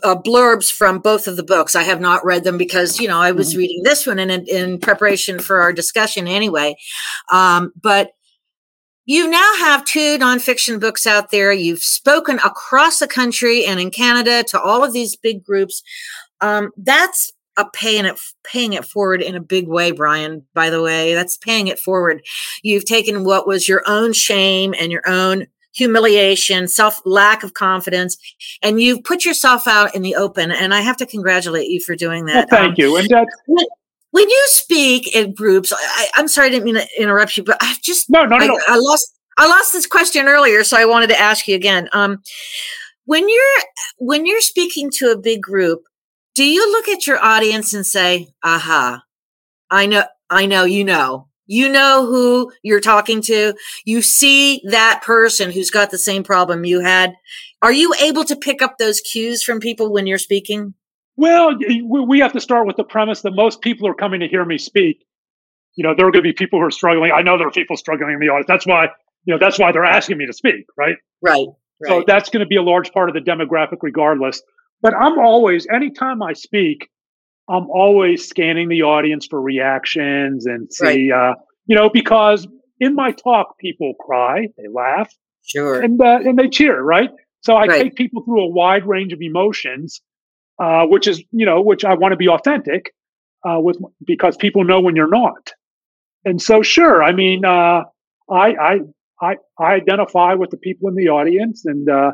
[0.04, 1.74] uh, blurbs from both of the books.
[1.74, 3.58] I have not read them because you know I was mm-hmm.
[3.58, 6.76] reading this one in in preparation for our discussion anyway.
[7.32, 8.12] Um, but
[9.06, 11.52] you now have two nonfiction books out there.
[11.52, 15.82] You've spoken across the country and in Canada to all of these big groups.
[16.40, 20.46] Um, that's a paying it paying it forward in a big way, Brian.
[20.54, 22.22] By the way, that's paying it forward.
[22.62, 28.16] You've taken what was your own shame and your own humiliation, self lack of confidence,
[28.62, 30.50] and you've put yourself out in the open.
[30.50, 32.48] And I have to congratulate you for doing that.
[32.50, 32.96] Well, thank um, you.
[32.96, 33.34] And that's
[34.10, 37.58] when you speak in groups, I, am sorry, I didn't mean to interrupt you, but
[37.60, 38.74] I just no, no, no, I.
[38.74, 41.88] I lost I lost this question earlier, so I wanted to ask you again.
[41.92, 42.22] Um,
[43.04, 43.62] when you're
[43.98, 45.82] when you're speaking to a big group,
[46.34, 49.02] do you look at your audience and say, "Aha,
[49.70, 53.54] I know, I know, you know." You know who you're talking to.
[53.84, 57.14] You see that person who's got the same problem you had.
[57.60, 60.74] Are you able to pick up those cues from people when you're speaking?
[61.20, 61.54] Well,
[62.06, 64.56] we have to start with the premise that most people are coming to hear me
[64.56, 65.04] speak.
[65.76, 67.12] You know, there are going to be people who are struggling.
[67.14, 68.46] I know there are people struggling in the audience.
[68.48, 68.86] That's why,
[69.26, 70.96] you know, that's why they're asking me to speak, right?
[71.20, 71.46] Right.
[71.82, 71.88] right.
[71.88, 74.40] So that's going to be a large part of the demographic, regardless.
[74.80, 76.88] But I'm always, anytime I speak,
[77.50, 81.32] I'm always scanning the audience for reactions and see, right.
[81.32, 81.34] uh,
[81.66, 85.12] you know, because in my talk, people cry, they laugh,
[85.44, 87.10] sure, and uh, and they cheer, right?
[87.42, 87.82] So I right.
[87.82, 90.00] take people through a wide range of emotions
[90.60, 92.92] uh, which is you know which I want to be authentic
[93.44, 95.52] uh, with because people know when you're not.
[96.24, 97.84] And so, sure, I mean, uh,
[98.30, 98.80] I, I
[99.20, 102.12] I I identify with the people in the audience, and uh,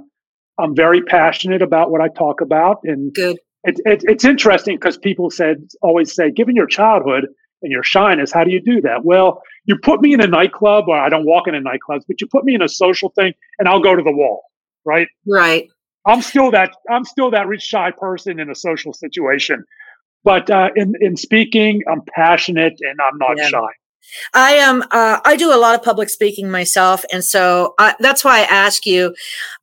[0.58, 2.78] I'm very passionate about what I talk about.
[2.84, 3.38] And good.
[3.64, 7.26] It, it, it's interesting because people said always say, given your childhood
[7.62, 9.04] and your shyness, how do you do that?
[9.04, 12.28] Well, you put me in a nightclub, or I don't walk into nightclubs, but you
[12.28, 14.44] put me in a social thing, and I'll go to the wall,
[14.84, 15.08] right?
[15.26, 15.68] Right.
[16.06, 19.64] I'm still that I'm still that rich shy person in a social situation.
[20.24, 23.48] But uh, in in speaking, I'm passionate and I'm not yeah.
[23.48, 23.68] shy.
[24.34, 24.82] I am.
[24.82, 28.40] Um, uh, I do a lot of public speaking myself, and so I, that's why
[28.40, 29.14] I ask you.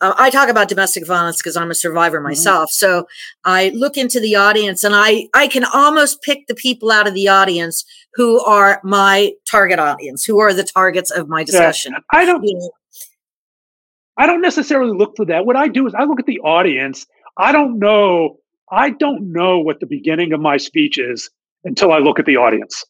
[0.02, 2.28] Uh, I talk about domestic violence because I'm a survivor mm-hmm.
[2.28, 2.70] myself.
[2.70, 2.86] Mm-hmm.
[2.86, 3.08] So
[3.46, 7.14] I look into the audience, and I I can almost pick the people out of
[7.14, 11.94] the audience who are my target audience, who are the targets of my discussion.
[11.94, 12.20] Yeah.
[12.20, 12.44] I don't.
[12.44, 12.72] You know,
[14.18, 15.46] I don't necessarily look for that.
[15.46, 17.06] What I do is I look at the audience.
[17.38, 18.38] I don't know.
[18.72, 21.30] I don't know what the beginning of my speech is
[21.64, 22.86] until I look at the audience.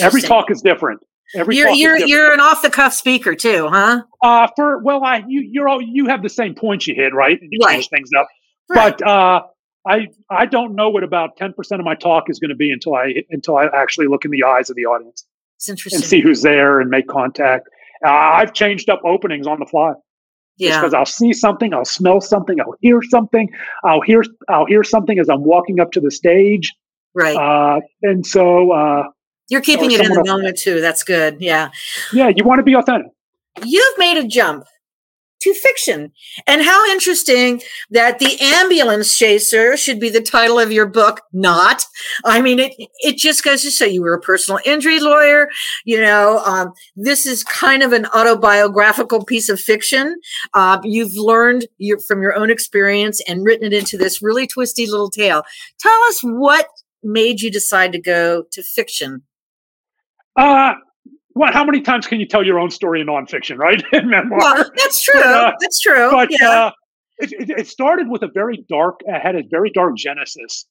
[0.00, 1.00] Every talk is different.
[1.34, 4.02] Every you're you're you're an off the cuff speaker too, huh?
[4.22, 7.40] Uh for well, I you you're all you have the same points you hit, right?
[7.40, 7.74] And you right.
[7.74, 8.28] change things up.
[8.68, 8.96] Right.
[8.96, 9.42] But uh,
[9.86, 12.70] I I don't know what about ten percent of my talk is going to be
[12.70, 15.24] until I until I actually look in the eyes of the audience.
[15.56, 15.98] It's interesting.
[15.98, 17.68] And see who's there and make contact.
[18.04, 19.94] Uh, I've changed up openings on the fly.
[20.58, 20.80] Yeah.
[20.80, 23.50] Because I'll see something, I'll smell something, I'll hear something,
[23.84, 26.74] I'll hear I'll hear something as I'm walking up to the stage.
[27.14, 27.36] Right.
[27.36, 29.04] Uh, and so uh,
[29.48, 30.80] you're keeping it in the moment too.
[30.80, 31.36] That's good.
[31.40, 31.70] Yeah.
[32.12, 33.10] Yeah, you want to be authentic.
[33.64, 34.64] you've made a jump
[35.40, 36.12] to fiction.
[36.46, 41.84] And how interesting that the ambulance chaser should be the title of your book, not.
[42.24, 45.48] I mean, it, it just goes to show you were a personal injury lawyer.
[45.84, 50.16] You know, um, this is kind of an autobiographical piece of fiction.
[50.54, 54.86] Uh, you've learned your, from your own experience and written it into this really twisty
[54.86, 55.42] little tale.
[55.78, 56.66] Tell us what
[57.02, 59.22] made you decide to go to fiction.
[60.34, 60.74] Uh,
[61.36, 63.82] what, how many times can you tell your own story in nonfiction, right?
[63.92, 64.38] in memoir.
[64.38, 65.20] Well, that's true.
[65.20, 66.10] But, uh, that's true.
[66.10, 66.50] But yeah.
[66.50, 66.70] uh,
[67.18, 70.64] it, it, it, started with a very dark, uh, had a very dark genesis.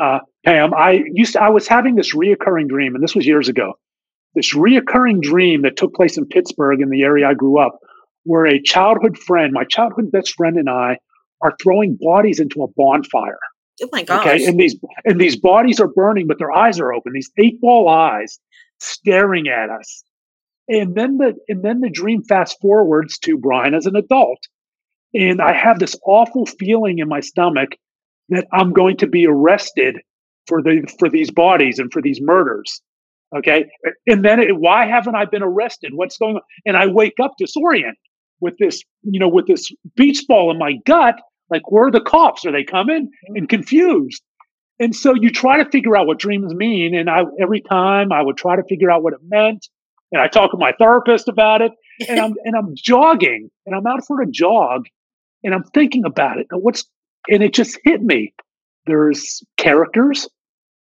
[0.00, 3.48] Uh, Pam, I used to, I was having this reoccurring dream, and this was years
[3.48, 3.72] ago.
[4.36, 7.80] This reoccurring dream that took place in Pittsburgh, in the area I grew up,
[8.22, 10.98] where a childhood friend, my childhood best friend, and I
[11.42, 13.38] are throwing bodies into a bonfire.
[13.82, 14.24] Oh my gosh!
[14.24, 17.12] Okay, and these and these bodies are burning, but their eyes are open.
[17.12, 18.38] These eight ball eyes
[18.80, 20.02] staring at us.
[20.68, 24.38] And then the and then the dream fast forwards to Brian as an adult.
[25.12, 27.70] And I have this awful feeling in my stomach
[28.30, 30.00] that I'm going to be arrested
[30.46, 32.80] for the for these bodies and for these murders.
[33.36, 33.66] Okay.
[34.06, 35.94] And then it, why haven't I been arrested?
[35.94, 36.42] What's going on?
[36.64, 37.96] And I wake up disoriented
[38.40, 41.16] with this, you know, with this beach ball in my gut.
[41.50, 42.46] Like, where are the cops?
[42.46, 43.06] Are they coming?
[43.06, 43.36] Mm-hmm.
[43.36, 44.22] And confused.
[44.80, 46.94] And so you try to figure out what dreams mean.
[46.94, 49.68] And I, every time I would try to figure out what it meant.
[50.12, 51.72] And I talk with my therapist about it.
[52.08, 54.86] And I'm, and I'm jogging and I'm out for a jog
[55.44, 56.46] and I'm thinking about it.
[56.50, 56.84] And what's,
[57.28, 58.34] and it just hit me.
[58.86, 60.28] There's characters,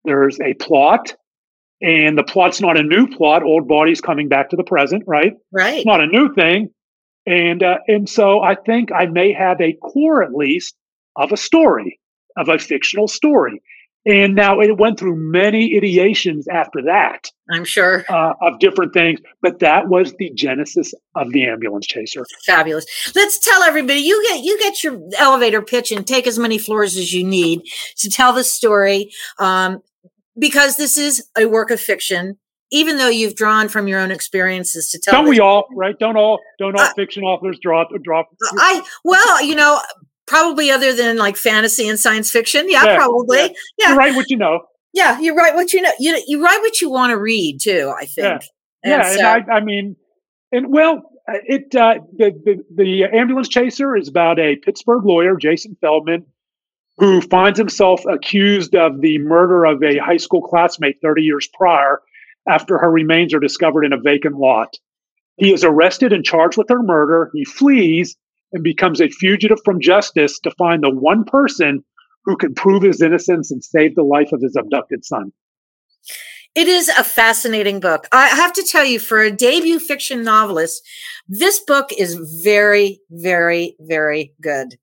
[0.06, 1.14] there's a plot,
[1.82, 3.44] and the plot's not a new plot.
[3.44, 5.34] Old bodies coming back to the present, right?
[5.52, 5.76] Right.
[5.76, 6.70] It's not a new thing.
[7.26, 10.76] And, uh, and so I think I may have a core at least
[11.18, 12.00] of a story,
[12.38, 13.62] of a fictional story.
[14.06, 17.32] And now it went through many ideations after that.
[17.50, 22.26] I'm sure uh, of different things, but that was the genesis of the ambulance chaser.
[22.46, 22.86] Fabulous.
[23.16, 26.98] Let's tell everybody you get you get your elevator pitch and take as many floors
[26.98, 27.62] as you need
[27.98, 29.82] to tell the story, um,
[30.38, 32.38] because this is a work of fiction.
[32.72, 35.98] Even though you've drawn from your own experiences to tell, don't we all right?
[36.00, 38.24] Don't all don't all uh, fiction authors draw draw?
[38.58, 39.80] I well, you know,
[40.26, 42.70] probably other than like fantasy and science fiction.
[42.70, 43.38] Yeah, yeah probably.
[43.38, 43.50] Yeah.
[43.78, 43.90] yeah.
[43.92, 44.62] You write what you know.
[44.94, 45.92] Yeah, you write what you know.
[46.00, 47.94] You you write what you want to read too.
[48.00, 48.18] I think.
[48.26, 48.40] Yeah,
[48.84, 49.96] and yeah, so, and I, I mean,
[50.52, 55.76] and well, it uh, the, the the ambulance chaser is about a Pittsburgh lawyer, Jason
[55.82, 56.26] Feldman,
[56.98, 62.02] who finds himself accused of the murder of a high school classmate 30 years prior
[62.48, 64.78] after her remains are discovered in a vacant lot.
[65.38, 67.32] He is arrested and charged with her murder.
[67.34, 68.16] He flees
[68.54, 71.84] and becomes a fugitive from justice to find the one person
[72.26, 75.34] who can prove his innocence and save the life of his abducted son.
[76.56, 78.08] It is a fascinating book.
[78.12, 80.88] I have to tell you, for a debut fiction novelist,
[81.28, 82.14] this book is
[82.44, 84.78] very, very, very good.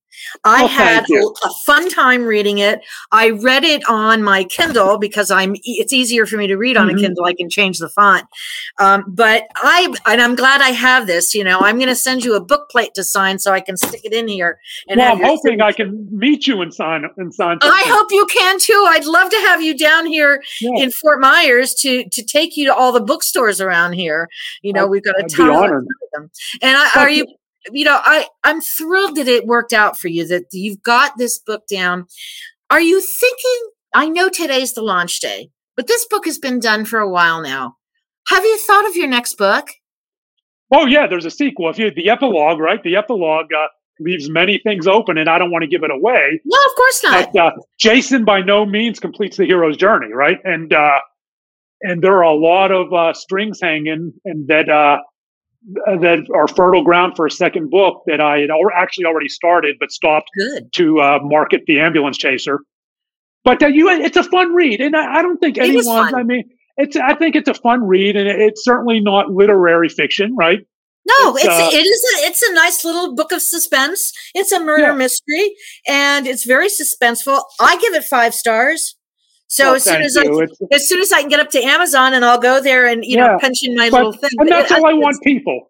[0.44, 2.80] I oh, had a, a, fun time reading it.
[3.12, 5.56] I read it on my Kindle because I'm.
[5.64, 6.98] It's easier for me to read on mm-hmm.
[6.98, 7.24] a Kindle.
[7.24, 8.26] I can change the font.
[8.78, 11.34] Um, but I and I'm glad I have this.
[11.34, 13.76] You know, I'm going to send you a book plate to sign so I can
[13.76, 14.60] stick it in here.
[14.88, 15.64] And well, I'm hoping signature.
[15.64, 17.58] I can meet you and sign and sign.
[17.62, 18.86] I hope you can too.
[18.88, 20.82] I'd love to have you down here yeah.
[20.82, 24.28] in Fort Myers to to take you to all the bookstores around here.
[24.62, 26.30] You know, I'd, we've got a ton of them.
[26.62, 27.26] And I, are you
[27.72, 31.38] you know, I, I'm thrilled that it worked out for you, that you've got this
[31.38, 32.06] book down.
[32.70, 33.70] Are you thinking?
[33.94, 37.42] I know today's the launch day, but this book has been done for a while
[37.42, 37.76] now.
[38.28, 39.68] Have you thought of your next book?
[40.72, 41.68] Oh yeah, there's a sequel.
[41.68, 42.82] If you the epilogue, right?
[42.82, 43.66] The epilogue uh,
[43.98, 46.40] leaves many things open, and I don't want to give it away.
[46.44, 47.32] No, of course not.
[47.32, 50.38] But, uh, Jason by no means completes the hero's journey, right?
[50.44, 51.00] And uh,
[51.82, 54.98] and there are a lot of uh, strings hanging, and that uh,
[55.62, 59.90] that are fertile ground for a second book that I had actually already started, but
[59.90, 60.72] stopped Good.
[60.74, 62.60] to uh, market the ambulance chaser.
[63.44, 66.14] But uh, you, it's a fun read, and I, I don't think anyone.
[66.14, 66.44] I mean,
[66.76, 66.96] it's.
[66.96, 70.60] I think it's a fun read, and it's certainly not literary fiction, right?
[71.06, 74.12] No, it's, it's uh, it is a, it's a nice little book of suspense.
[74.34, 74.94] It's a murder yeah.
[74.94, 75.54] mystery,
[75.88, 77.42] and it's very suspenseful.
[77.58, 78.96] I give it five stars.
[79.50, 80.40] So well, as soon as you.
[80.40, 82.86] I it's, as soon as I can get up to Amazon and I'll go there
[82.86, 84.30] and you yeah, know in my but, little thing.
[84.38, 85.66] And that's all I, I want people.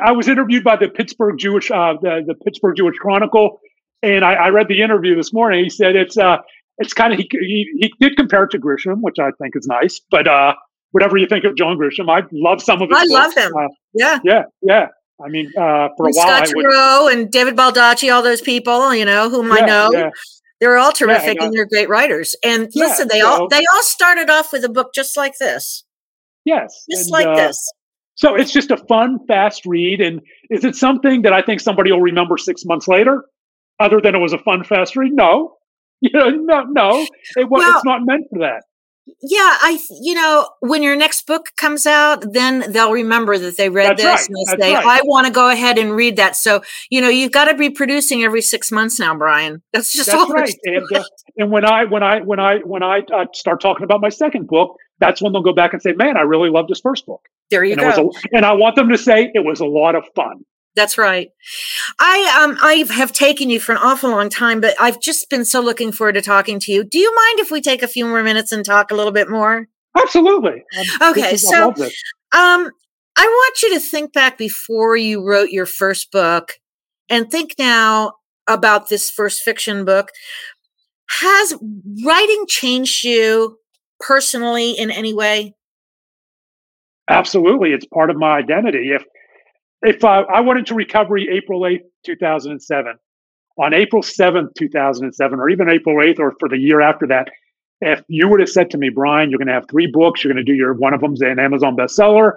[0.00, 3.60] I was interviewed by the Pittsburgh Jewish uh, the, the Pittsburgh Jewish Chronicle,
[4.04, 5.64] and I, I, read the interview this morning.
[5.64, 6.38] He said it's uh
[6.78, 9.66] it's kind of he, he, he did compare it to Grisham, which I think is
[9.66, 10.00] nice.
[10.12, 10.54] But uh,
[10.92, 12.96] whatever you think of John Grisham, I love some of it.
[12.96, 13.52] I love him.
[13.56, 14.86] Uh, yeah, yeah, yeah.
[15.20, 18.94] I mean, uh, for and a while, Scott Turow and David Baldacci, all those people,
[18.94, 19.90] you know, whom yeah, I know.
[19.92, 20.10] Yeah.
[20.60, 22.34] They're all terrific yeah, and, they're great writers.
[22.44, 25.84] And yeah, listen, they all they all started off with a book just like this.
[26.44, 26.84] Yes.
[26.90, 27.72] Just and, like uh, this.
[28.14, 30.00] So it's just a fun, fast read.
[30.00, 33.24] And is it something that I think somebody will remember six months later,
[33.78, 35.12] other than it was a fun, fast read?
[35.12, 35.54] No.
[36.00, 37.06] You know, no, no.
[37.34, 38.62] It, well, it's not meant for that
[39.22, 43.68] yeah i you know when your next book comes out then they'll remember that they
[43.68, 44.26] read That's this right.
[44.28, 45.00] and they'll That's say right.
[45.00, 47.70] i want to go ahead and read that so you know you've got to be
[47.70, 50.54] producing every six months now brian that's just That's all right.
[50.64, 51.04] And, uh,
[51.36, 54.46] and when I when I when I when I uh, start talking about my second
[54.46, 57.22] book, that's when they'll go back and say, "Man, I really loved this first book."
[57.50, 59.94] there you and, go a, and I want them to say it was a lot
[59.94, 60.44] of fun.
[60.78, 61.30] That's right.
[61.98, 65.44] I um I have taken you for an awful long time, but I've just been
[65.44, 66.84] so looking forward to talking to you.
[66.84, 69.28] Do you mind if we take a few more minutes and talk a little bit
[69.28, 69.66] more?
[70.00, 70.62] Absolutely.
[71.02, 72.70] Um, Okay, so um
[73.16, 76.52] I want you to think back before you wrote your first book
[77.08, 78.12] and think now
[78.46, 80.10] about this first fiction book.
[81.20, 81.54] Has
[82.04, 83.58] writing changed you
[83.98, 85.56] personally in any way?
[87.10, 88.92] Absolutely, it's part of my identity.
[88.94, 89.02] If
[89.82, 92.94] if I, I went into recovery April eighth, two thousand and seven,
[93.58, 96.80] on April seventh, two thousand and seven, or even April eighth, or for the year
[96.80, 97.28] after that,
[97.80, 100.32] if you would have said to me, Brian, you're going to have three books, you're
[100.32, 102.32] going to do your one of them's an Amazon bestseller,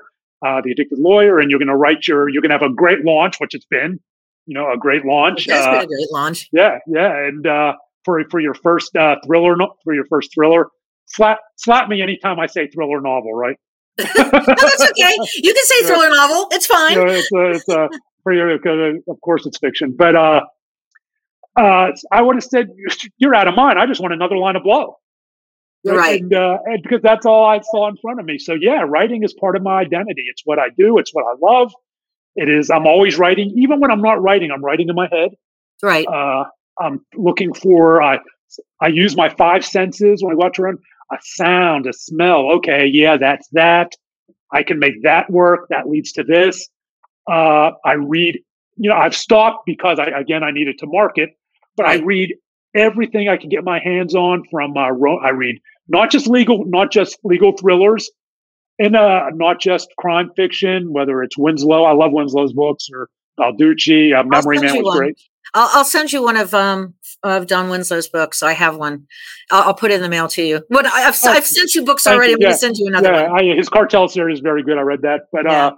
[0.45, 2.73] uh, The Addicted Lawyer, and you're going to write your, you're going to have a
[2.73, 3.99] great launch, which it's been,
[4.45, 5.47] you know, a great launch.
[5.47, 6.49] It has Uh, been a great launch.
[6.51, 7.73] yeah, yeah, and uh,
[8.05, 10.67] for for your first uh, thriller, no- for your first thriller,
[11.07, 13.57] slap slap me anytime I say thriller novel, right?
[13.99, 15.15] No, that's okay.
[15.35, 16.47] You can say thriller novel.
[16.51, 16.93] It's fine.
[16.93, 17.87] you know, it's uh, it's uh,
[18.23, 20.41] for your, 'cause, of course it's fiction, but uh,
[21.55, 22.69] uh, I would have said
[23.17, 23.79] you're out of mind.
[23.79, 24.97] I just want another line of blow,
[25.83, 26.21] Right.
[26.21, 28.37] And, uh, and because that's all I saw in front of me.
[28.37, 30.23] So yeah, writing is part of my identity.
[30.27, 30.97] It's what I do.
[30.99, 31.73] It's what I love.
[32.35, 32.69] It is.
[32.69, 34.51] I'm always writing, even when I'm not writing.
[34.51, 35.31] I'm writing in my head.
[35.83, 36.07] Right.
[36.07, 36.45] Uh,
[36.79, 38.01] I'm looking for.
[38.01, 38.19] I
[38.81, 40.77] I use my five senses when I to run.
[41.11, 42.51] A sound, a smell.
[42.57, 43.91] Okay, yeah, that's that.
[44.53, 45.67] I can make that work.
[45.69, 46.69] That leads to this.
[47.29, 48.39] Uh, I read.
[48.77, 51.31] You know, I've stopped because I again I needed to market,
[51.75, 52.35] but I read
[52.73, 54.43] everything I can get my hands on.
[54.49, 58.09] From uh, ro- I read not just legal, not just legal thrillers,
[58.79, 60.93] and uh, not just crime fiction.
[60.93, 63.09] Whether it's Winslow, I love Winslow's books, or
[63.39, 64.17] Baldacci.
[64.17, 64.97] Uh, Memory Man was one.
[64.97, 65.19] great.
[65.53, 66.93] I'll, I'll send you one of um
[67.23, 68.41] of Don Winslow's books.
[68.41, 69.05] I have one.
[69.51, 70.55] I'll, I'll put it in the mail to you.
[70.73, 72.31] I- I've, Oh, I've sent you books already.
[72.31, 72.35] you.
[72.37, 73.51] I'm going to send you another yeah, one.
[73.51, 74.77] I, his cartel series is very good.
[74.77, 75.67] I read that, but Yeah.
[75.67, 75.71] uh,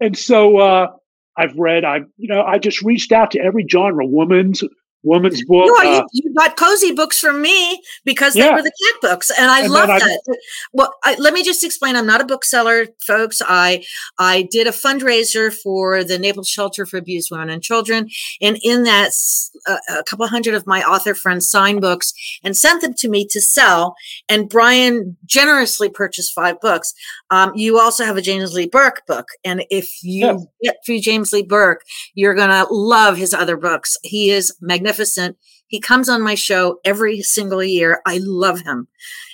[0.00, 0.88] and so uh,
[1.36, 1.84] I've read.
[1.84, 4.62] I you know I just reached out to every genre, woman's
[5.08, 5.66] woman's book.
[5.66, 8.54] You, are, uh, you, you got cozy books from me because they Yeah.
[8.54, 10.38] were the cat books, and I And love then I- that.
[10.72, 11.96] Well, I, let me just explain.
[11.96, 13.40] I'm not a bookseller, folks.
[13.46, 13.84] I
[14.18, 18.08] I did a fundraiser for the Naples Shelter for Abused Women and Children,
[18.40, 19.12] and in that,
[19.88, 22.12] a couple hundred of my author friends signed books
[22.44, 23.94] and sent them to me to sell.
[24.28, 26.92] And Brian generously purchased five books.
[27.30, 30.46] Um, you also have a James Lee Burke book, and if you Yes.
[30.62, 31.82] get through James Lee Burke,
[32.14, 33.96] you're gonna love his other books.
[34.02, 34.97] He is magnificent.
[35.66, 38.00] He comes on my show every single year.
[38.06, 38.88] I love him.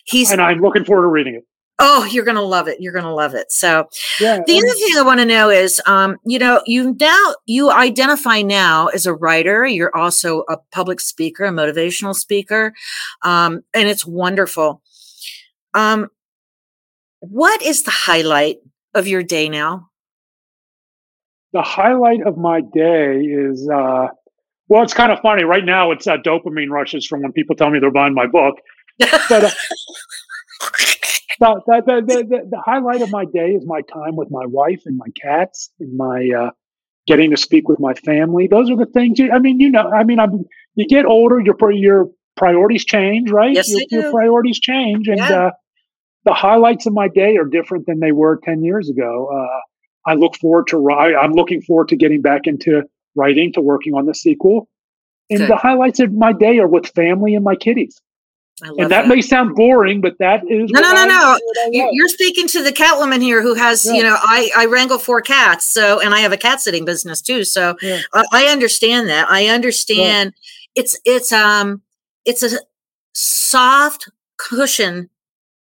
[0.04, 1.46] He's and I'm looking forward to reading it.
[1.78, 2.80] oh, you're gonna love it.
[2.80, 3.50] You're gonna love it.
[3.50, 3.88] So
[4.20, 7.70] Yeah, the other thing I want to know is, um, you know, you now you
[7.70, 9.64] identify now as a writer.
[9.64, 12.74] You're also a public speaker, a motivational speaker,
[13.22, 14.82] um, and it's wonderful.
[15.72, 16.08] Um,
[17.20, 18.58] what is the highlight
[18.94, 19.90] of your day now?
[21.54, 24.08] the highlight of my day is uh,
[24.68, 25.44] well, it's kind of funny.
[25.44, 28.56] Right now, it's uh, dopamine rushes from when people tell me they're buying my book.
[28.98, 29.50] But uh,
[31.40, 34.82] the, the, the, the, the highlight of my day is my time with my wife
[34.86, 36.50] and my cats and my uh,
[37.06, 38.46] getting to speak with my family.
[38.46, 39.18] Those are the things.
[39.18, 40.44] You, I mean, you know, I mean, I'm,
[40.74, 43.52] you get older, your your priorities change, right?
[43.52, 45.46] Yes, your, they your priorities change, and Yeah.
[45.46, 45.50] uh,
[46.24, 49.28] the highlights of my day are different than they were ten years ago.
[49.34, 50.88] Uh, I look forward to.
[50.90, 52.82] I'm looking forward to getting back into
[53.14, 54.68] writing, to working on the sequel.
[55.30, 55.50] And Good.
[55.50, 58.00] the highlights of my day are with family and my kitties.
[58.62, 61.38] And that, may sound boring, but that is No, no, no, I-
[61.72, 61.88] no.
[61.92, 65.20] You're speaking to the cat woman here who has, you know, I, I wrangle four
[65.22, 65.72] cats.
[65.72, 67.42] So, and I have a cat sitting business too.
[67.44, 68.00] So Yeah.
[68.12, 69.28] I, I understand that.
[69.28, 70.34] I understand
[70.76, 71.82] it's, it's, um,
[72.24, 72.60] it's a
[73.12, 75.10] soft cushion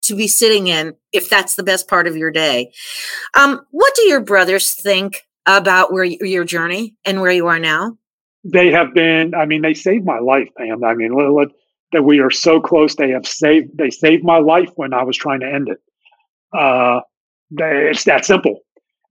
[0.03, 2.73] to be sitting in if that's the best part of your day.
[3.35, 7.59] Um, what do your brothers think about where y- your journey and where you are
[7.61, 7.97] now?
[8.49, 10.85] they have been i mean they saved my life pam.
[10.85, 11.49] I mean let-
[11.93, 15.17] that we are so close they have saved they saved my life when i was
[15.17, 15.79] trying to end it.
[16.57, 17.01] Uh
[17.51, 18.61] they, it's that simple.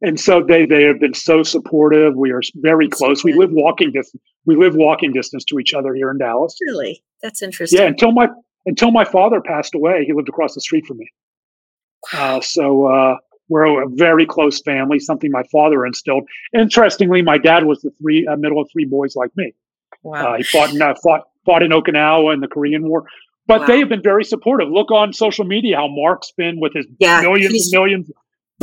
[0.02, 2.16] And so they they have been so supportive.
[2.16, 3.24] We are very That's close.
[3.24, 6.56] We live walking distance we live walking distance to each other here in dallas.
[6.62, 7.04] Really?
[7.22, 7.80] That's interesting.
[7.80, 8.28] yeah until my
[8.66, 11.08] until my father passed away he lived across the street from me.
[12.14, 13.16] Uh so uh
[13.50, 16.28] we're a very close family, something my father instilled.
[16.54, 19.54] Interestingly, my dad was the three uh, middle of three boys like me.
[20.04, 20.34] Wow.
[20.34, 23.06] Uh, he fought in, uh, fought, fought in Okinawa in the Korean War.
[23.48, 23.68] But wow.
[23.68, 24.70] they have been very supportive.
[24.70, 28.12] Look on social media how Mark's been with his yeah, millions and millions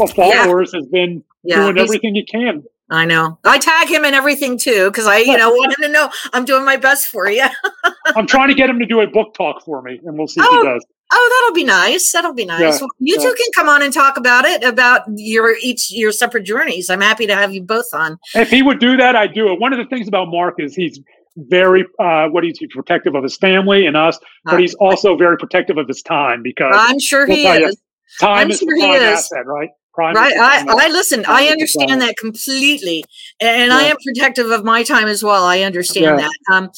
[0.01, 0.80] of followers yeah.
[0.80, 2.64] has been yeah, doing everything he can.
[2.91, 3.39] I know.
[3.45, 6.45] I tag him in everything too because I, you know, want him to know I'm
[6.45, 7.47] doing my best for you.
[8.07, 10.41] I'm trying to get him to do a book talk for me, and we'll see
[10.43, 10.87] oh, if he oh, does.
[11.14, 12.10] Oh, that'll be nice.
[12.10, 12.60] That'll be nice.
[12.60, 13.28] Yeah, well, you yeah.
[13.28, 16.88] two can come on and talk about it, about your each your separate journeys.
[16.88, 18.18] I'm happy to have you both on.
[18.34, 19.60] If he would do that, I'd do it.
[19.60, 21.00] One of the things about Mark is he's
[21.36, 25.76] very uh, what he's protective of his family and us, but he's also very protective
[25.76, 27.60] of his time because I'm sure we'll he is.
[27.60, 29.02] You, time I'm is sure he is.
[29.02, 29.68] asset, right?
[29.92, 30.34] Prime right.
[30.34, 31.26] I, I listen.
[31.28, 33.04] I understand that completely,
[33.38, 33.76] and yeah.
[33.76, 35.44] I am protective of my time as well.
[35.44, 36.28] I understand yeah.
[36.28, 36.54] that.
[36.54, 36.70] Um,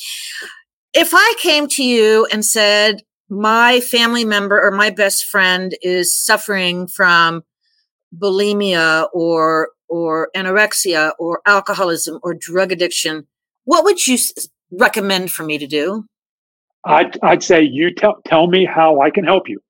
[0.93, 6.15] if I came to you and said my family member or my best friend is
[6.15, 7.43] suffering from
[8.17, 13.27] bulimia or or anorexia or alcoholism or drug addiction,
[13.65, 14.19] what would you
[14.73, 16.05] recommend for me to do?
[16.85, 19.61] I'd, I'd say you tell tell me how I can help you.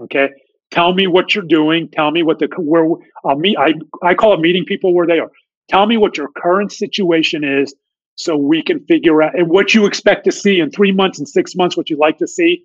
[0.00, 0.28] Okay,
[0.70, 1.88] tell me what you're doing.
[1.92, 2.86] Tell me what the where
[3.24, 3.56] I'll meet.
[3.58, 5.30] I I call it meeting people where they are.
[5.68, 7.74] Tell me what your current situation is,
[8.14, 11.28] so we can figure out and what you expect to see in three months and
[11.28, 11.76] six months.
[11.76, 12.64] What you'd like to see,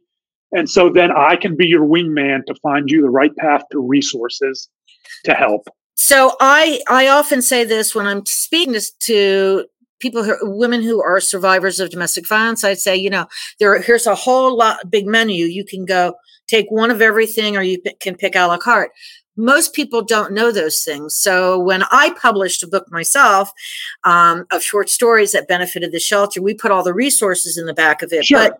[0.54, 3.80] and so then I can be your wingman to find you the right path to
[3.80, 4.70] resources
[5.26, 5.68] to help.
[5.96, 9.66] So I I often say this when I'm speaking to
[10.04, 13.26] people who women who are survivors of domestic violence i'd say you know
[13.60, 16.14] there here's a whole lot big menu you can go
[16.48, 18.92] take one of everything or you p- can pick a la carte
[19.38, 23.50] most people don't know those things so when i published a book myself
[24.04, 27.74] um, of short stories that benefited the shelter we put all the resources in the
[27.74, 28.50] back of it sure.
[28.50, 28.60] but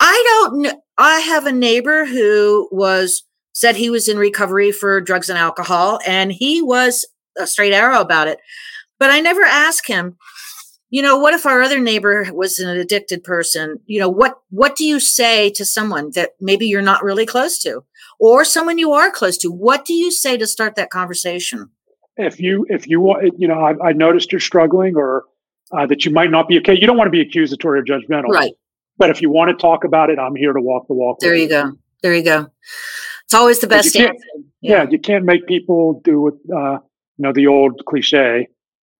[0.00, 3.22] i don't know i have a neighbor who was
[3.52, 7.06] said he was in recovery for drugs and alcohol and he was
[7.38, 8.38] a straight arrow about it.
[8.98, 10.16] But i never asked him
[10.90, 13.78] you know what if our other neighbor was an addicted person?
[13.86, 17.60] You know what what do you say to someone that maybe you're not really close
[17.60, 17.84] to?
[18.18, 21.70] Or someone you are close to what do you say to start that conversation?
[22.16, 25.24] If you if you want you know i, I noticed you're struggling or
[25.72, 28.28] uh, that you might not be okay you don't want to be accusatory or judgmental.
[28.28, 28.54] Right
[29.00, 31.34] but if you want to talk about it i'm here to walk the walk there
[31.34, 31.72] you go
[32.02, 32.46] there you go
[33.24, 34.12] it's always the best yeah.
[34.60, 34.86] yeah.
[34.88, 38.46] you can't make people do it uh, you know the old cliche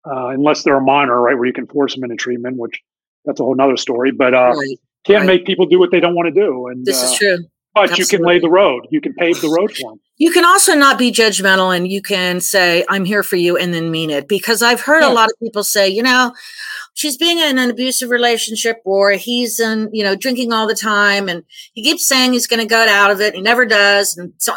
[0.05, 2.81] uh, unless they're a minor, right, where you can force them into treatment, which
[3.25, 4.11] that's a whole nother story.
[4.11, 4.79] But uh, right.
[5.05, 5.27] can't right.
[5.27, 6.67] make people do what they don't want to do.
[6.67, 7.37] And this is uh, true.
[7.73, 8.01] But Absolutely.
[8.01, 8.87] you can lay the road.
[8.91, 9.99] You can pave the road for them.
[10.17, 13.73] You can also not be judgmental, and you can say, "I'm here for you," and
[13.73, 14.27] then mean it.
[14.27, 15.11] Because I've heard yeah.
[15.11, 16.33] a lot of people say, you know,
[17.01, 21.27] she's being in an abusive relationship, or he's in, you know, drinking all the time,
[21.27, 21.43] and
[21.73, 23.33] he keeps saying he's going to get out of it.
[23.33, 24.53] He never does, and so,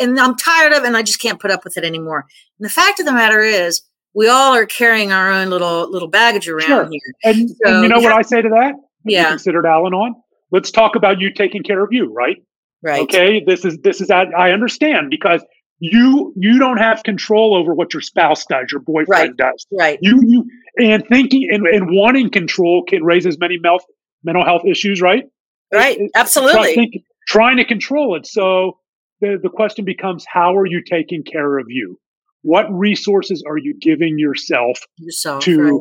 [0.00, 2.26] and I'm tired of it, and I just can't put up with it anymore.
[2.58, 3.80] And the fact of the matter is,
[4.12, 6.88] we all are carrying our own little little baggage around sure.
[6.90, 7.14] here.
[7.22, 8.74] And, so, and you know what I say to that?
[9.04, 9.28] Yeah.
[9.28, 10.14] considered Al Anon?
[10.50, 12.36] Let's talk about you taking care of you, right?
[12.82, 13.02] Right.
[13.02, 13.42] Okay.
[13.46, 15.44] This is this is I understand because
[15.92, 19.36] you you don't have control over what your spouse does, your boyfriend right.
[19.36, 19.66] does.
[19.72, 19.98] Right.
[20.02, 20.44] You you
[20.78, 23.80] and thinking and, and wanting control can raise as many mental
[24.22, 25.24] mental health issues, right?
[25.72, 25.98] Right.
[25.98, 26.74] It, Absolutely.
[26.74, 26.94] Think,
[27.26, 28.26] trying to control it.
[28.26, 28.78] So
[29.20, 31.98] the, the question becomes how are you taking care of you?
[32.44, 35.80] what resources are you giving yourself, yourself to, right.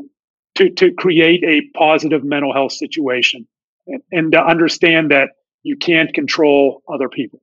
[0.56, 3.45] to to create a positive mental health situation
[3.86, 5.30] and, and to understand that
[5.62, 7.41] you can't control other people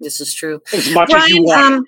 [0.00, 1.84] this is true as much Brian, as you want um,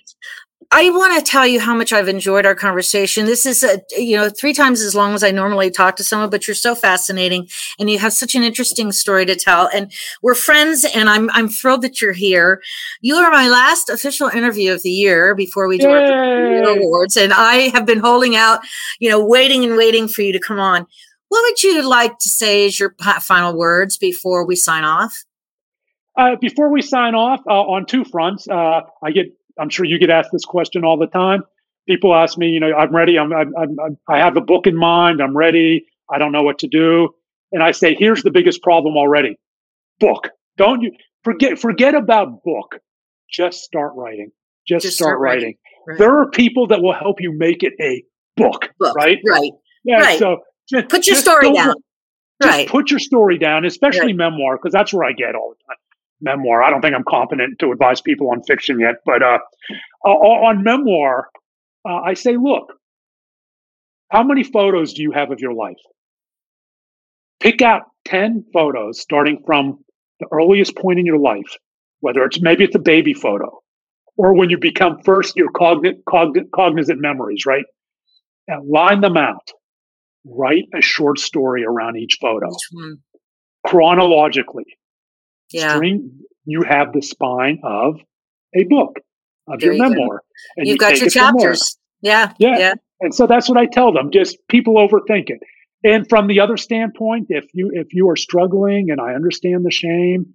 [0.72, 3.26] I want to tell you how much I've enjoyed our conversation.
[3.26, 6.30] This is, a, you know, three times as long as I normally talk to someone,
[6.30, 7.48] but you're so fascinating
[7.80, 9.68] and you have such an interesting story to tell.
[9.74, 9.90] And
[10.22, 12.62] we're friends, and I'm I'm thrilled that you're here.
[13.00, 16.62] You are my last official interview of the year before we do Yay.
[16.62, 18.60] our awards, and I have been holding out,
[19.00, 20.86] you know, waiting and waiting for you to come on.
[21.30, 25.24] What would you like to say as your final words before we sign off?
[26.20, 29.98] Uh, before we sign off, uh, on two fronts, uh, I get I'm sure you
[29.98, 31.42] get asked this question all the time.
[31.88, 33.18] People ask me, you know, I'm ready.
[33.18, 35.22] I'm, I'm, I'm, I have a book in mind.
[35.22, 35.86] I'm ready.
[36.12, 37.08] I don't know what to do.
[37.52, 39.38] And I say, here's the biggest problem already.
[39.98, 40.28] Book.
[40.58, 40.92] Don't you
[41.24, 42.76] forget, forget about book.
[43.30, 44.30] Just start writing.
[44.68, 45.44] Just, Just start, start, writing.
[45.44, 45.58] writing.
[45.88, 45.98] Right.
[45.98, 48.04] There are people that will help you make it a
[48.36, 48.94] book, book.
[48.94, 49.18] right?
[49.26, 49.52] Right.
[49.84, 50.00] Yeah.
[50.00, 50.18] Right.
[50.18, 51.74] So just, put your story down.
[52.42, 52.68] Just right.
[52.68, 54.16] put your story down, especially right.
[54.16, 55.76] memoir, because that's where I get all the time
[56.20, 56.62] memoir.
[56.62, 59.38] I don't think I'm competent to advise people on fiction yet, but uh,
[60.04, 61.28] on memoir,
[61.88, 62.72] uh, I say, look,
[64.10, 65.80] how many photos do you have of your life?
[67.40, 69.78] Pick out 10 photos starting from
[70.18, 71.56] the earliest point in your life,
[72.00, 73.60] whether it's maybe it's a baby photo
[74.16, 77.64] or when you become first your cognit, cognit, cognizant memories, right?
[78.48, 79.50] And line them out.
[80.26, 82.48] Write a short story around each photo
[83.66, 84.66] chronologically.
[85.52, 85.74] Yeah.
[85.74, 88.00] String, you have the spine of
[88.54, 88.98] a book
[89.48, 89.88] of There your you go.
[89.90, 90.22] memoir.
[90.56, 91.50] And You've you got your it from there.
[91.50, 91.78] chapters.
[92.02, 92.32] Yeah.
[92.38, 92.58] Yeah.
[92.58, 92.74] Yeah.
[93.00, 94.10] And so that's what I tell them.
[94.12, 95.40] Just people overthink it.
[95.82, 99.70] And from the other standpoint, if you if you are struggling, and I understand the
[99.70, 100.34] shame,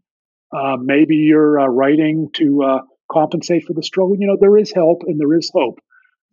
[0.51, 2.79] uh, maybe you're uh, writing to uh,
[3.11, 4.15] compensate for the struggle.
[4.17, 5.79] You know, there is help and there is hope.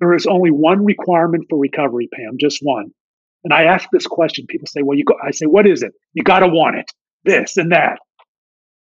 [0.00, 2.86] There is only one requirement for recovery, Pam, just one.
[3.44, 4.46] And I ask this question.
[4.48, 5.92] People say, "Well, you." Go, I say, "What is it?
[6.14, 6.86] You got to want it.
[7.24, 7.98] This and that.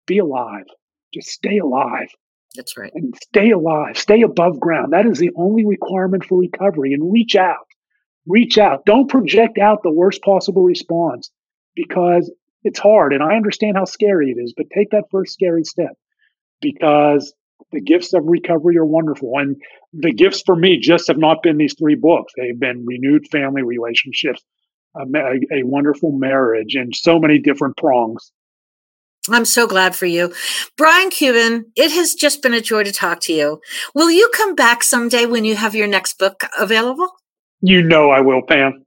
[0.10, 0.66] Be alive.
[1.14, 2.10] Just stay alive."
[2.56, 2.92] That's right.
[2.96, 4.92] and stay alive, stay above ground.
[4.92, 6.94] That is the only requirement for recovery.
[6.94, 7.68] And reach out,
[8.26, 8.86] reach out.
[8.86, 11.30] Don't project out the worst possible response
[11.76, 12.34] because
[12.64, 13.14] it's hard.
[13.14, 15.94] And I understand how scary it is, but take that first scary step
[16.60, 17.34] because
[17.72, 19.34] the gifts of recovery are wonderful.
[19.38, 19.56] And
[19.94, 23.62] the gifts for me just have not been these three books, they've been renewed family
[23.62, 24.44] relationships.
[24.96, 25.06] A,
[25.54, 28.32] a wonderful marriage and so many different prongs.
[29.30, 30.34] I'm so glad for you.
[30.78, 33.62] Brian Cuban, it has just been a joy to talk to you.
[33.94, 37.10] Will you come back someday when you have your next book available?
[37.62, 38.86] You know I will, Pam.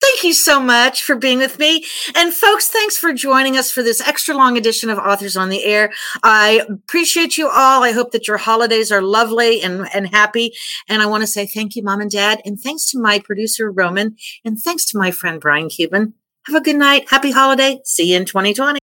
[0.00, 1.84] Thank you so much for being with me.
[2.16, 5.64] And folks, thanks for joining us for this extra long edition of Authors on the
[5.64, 5.92] Air.
[6.22, 7.82] I appreciate you all.
[7.82, 10.54] I hope that your holidays are lovely and, and happy.
[10.88, 12.40] And I want to say thank you, mom and dad.
[12.44, 14.16] And thanks to my producer, Roman.
[14.44, 16.14] And thanks to my friend, Brian Cuban.
[16.46, 17.10] Have a good night.
[17.10, 17.80] Happy holiday.
[17.84, 18.78] See you in 2020.